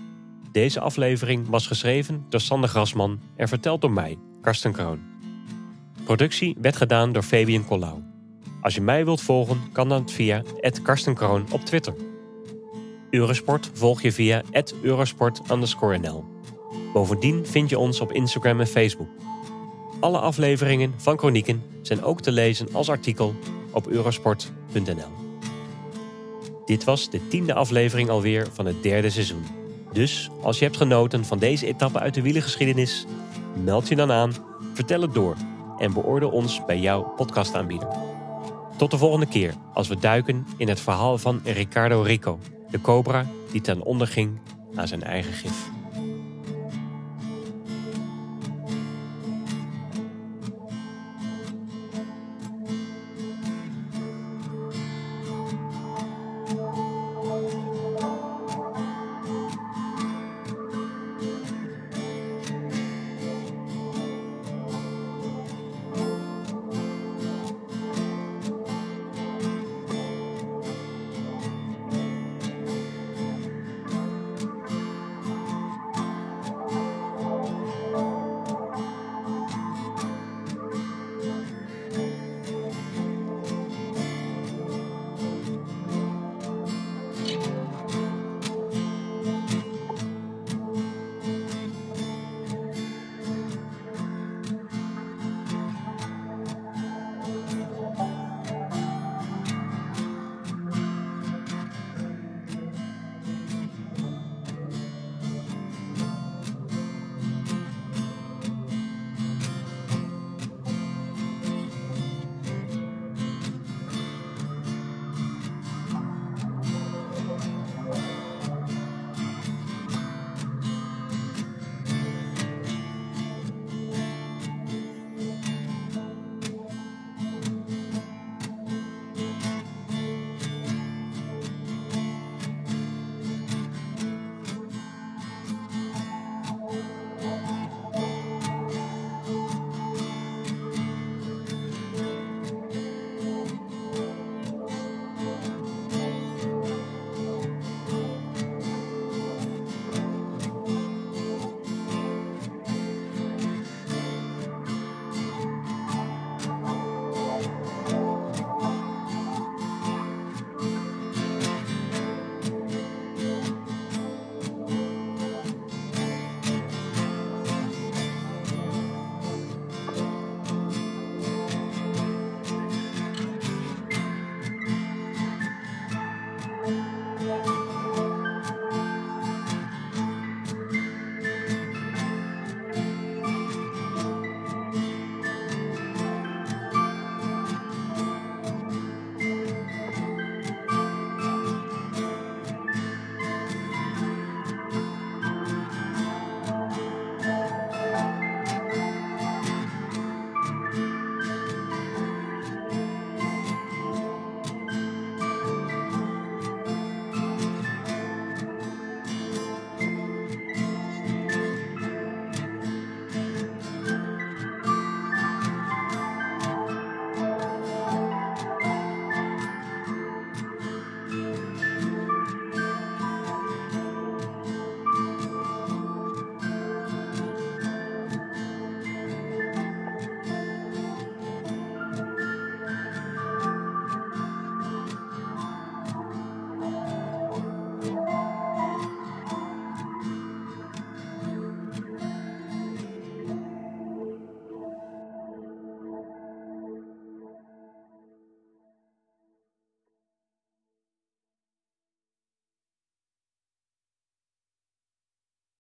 Deze 0.53 0.81
aflevering 0.81 1.49
was 1.49 1.67
geschreven 1.67 2.25
door 2.29 2.41
Sander 2.41 2.69
Grasman 2.69 3.21
en 3.37 3.49
verteld 3.49 3.81
door 3.81 3.91
mij, 3.91 4.19
Karsten 4.41 4.73
Kroon. 4.73 4.99
Productie 6.05 6.57
werd 6.61 6.77
gedaan 6.77 7.13
door 7.13 7.23
Fabian 7.23 7.65
Collau. 7.65 8.03
Als 8.61 8.75
je 8.75 8.81
mij 8.81 9.05
wilt 9.05 9.21
volgen, 9.21 9.61
kan 9.73 9.89
dat 9.89 10.11
via 10.11 10.43
@karstenkroon 10.83 11.47
op 11.51 11.65
Twitter. 11.65 11.95
Eurosport 13.11 13.71
volg 13.73 14.03
je 14.03 14.13
via 14.13 14.43
@eurosport_nl. 14.83 16.25
Bovendien 16.93 17.47
vind 17.47 17.71
je 17.71 17.79
ons 17.79 18.01
op 18.01 18.13
Instagram 18.13 18.61
en 18.61 18.67
Facebook. 18.67 19.09
Alle 20.01 20.19
afleveringen 20.19 20.95
van 20.97 21.19
Chronieken 21.19 21.63
zijn 21.83 22.03
ook 22.03 22.21
te 22.21 22.33
lezen 22.33 22.69
als 22.73 22.89
artikel 22.89 23.35
op 23.71 23.87
eurosport.nl. 23.87 25.24
Dit 26.65 26.85
was 26.85 27.11
de 27.11 27.29
tiende 27.29 27.55
aflevering 27.55 28.09
alweer 28.09 28.47
van 28.53 28.67
het 28.67 28.83
derde 28.83 29.11
seizoen. 29.11 29.45
Dus 29.93 30.31
als 30.43 30.59
je 30.59 30.65
hebt 30.65 30.77
genoten 30.77 31.25
van 31.25 31.39
deze 31.39 31.67
etappe 31.67 31.99
uit 31.99 32.15
de 32.15 32.23
wielengeschiedenis, 32.23 33.07
meld 33.65 33.89
je 33.89 33.97
dan 33.97 34.13
aan, 34.13 34.33
vertel 34.75 35.01
het 35.01 35.15
door 35.15 35.37
en 35.79 35.93
beoordeel 35.93 36.31
ons 36.31 36.65
bij 36.65 36.79
jouw 36.79 37.03
podcastaanbieder. 37.03 37.89
Tot 38.77 38.91
de 38.91 38.99
volgende 38.99 39.27
keer 39.27 39.55
als 39.73 39.89
we 39.89 39.99
duiken 39.99 40.47
in 40.57 40.69
het 40.69 40.81
verhaal 40.81 41.19
van 41.19 41.41
Ricardo 41.45 42.03
Rico, 42.03 42.39
de 42.71 42.81
cobra 42.81 43.27
die 43.51 43.61
ten 43.61 43.83
onder 43.83 44.07
ging 44.07 44.39
aan 44.75 44.89
zijn 44.89 45.03
eigen 45.03 45.33
gif. 45.33 45.71